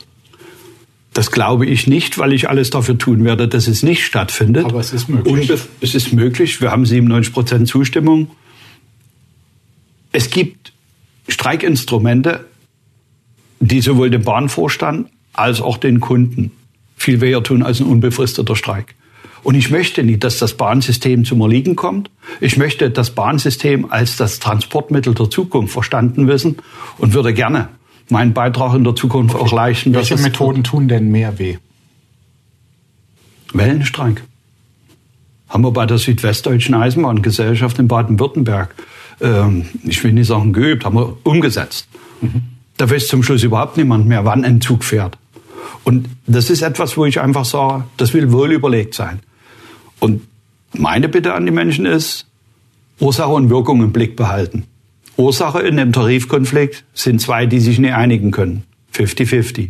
[1.13, 4.65] Das glaube ich nicht, weil ich alles dafür tun werde, dass es nicht stattfindet.
[4.65, 5.51] Aber es ist möglich.
[5.51, 6.61] Und es ist möglich.
[6.61, 8.31] Wir haben 97 Prozent Zustimmung.
[10.13, 10.71] Es gibt
[11.27, 12.45] Streikinstrumente,
[13.59, 16.51] die sowohl dem Bahnvorstand als auch den Kunden
[16.95, 18.95] viel weher tun als ein unbefristeter Streik.
[19.43, 22.09] Und ich möchte nicht, dass das Bahnsystem zum Erliegen kommt.
[22.39, 26.57] Ich möchte das Bahnsystem als das Transportmittel der Zukunft verstanden wissen
[26.99, 27.69] und würde gerne
[28.11, 29.93] meinen Beitrag in der Zukunft auch leisten.
[29.93, 31.57] Welche Methoden tun denn mehr weh?
[33.53, 34.23] Wellenstreik.
[35.49, 38.73] Haben wir bei der Südwestdeutschen Eisenbahngesellschaft in Baden-Württemberg,
[39.19, 41.87] ähm, ich will nicht sagen geübt, haben wir umgesetzt.
[42.21, 42.43] Mhm.
[42.77, 45.17] Da weiß zum Schluss überhaupt niemand mehr, wann ein Zug fährt.
[45.83, 49.19] Und das ist etwas, wo ich einfach sage, das will wohl überlegt sein.
[49.99, 50.21] Und
[50.73, 52.27] meine Bitte an die Menschen ist,
[52.99, 54.65] Ursache und Wirkung im Blick behalten.
[55.17, 58.63] Ursache in dem Tarifkonflikt sind zwei, die sich nicht einigen können.
[58.95, 59.69] 50-50.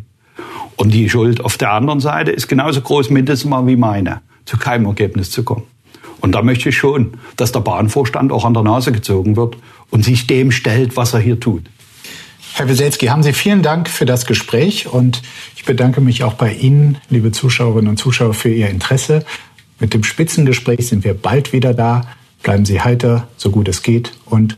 [0.75, 4.57] Und die Schuld auf der anderen Seite ist genauso groß mindestens mal wie meine, zu
[4.57, 5.63] keinem Ergebnis zu kommen.
[6.21, 9.57] Und da möchte ich schon, dass der Bahnvorstand auch an der Nase gezogen wird
[9.89, 11.63] und sich dem stellt, was er hier tut.
[12.53, 15.21] Herr Wieselski, haben Sie vielen Dank für das Gespräch und
[15.55, 19.25] ich bedanke mich auch bei Ihnen, liebe Zuschauerinnen und Zuschauer, für Ihr Interesse.
[19.79, 22.05] Mit dem Spitzengespräch sind wir bald wieder da.
[22.43, 24.57] Bleiben Sie heiter, so gut es geht und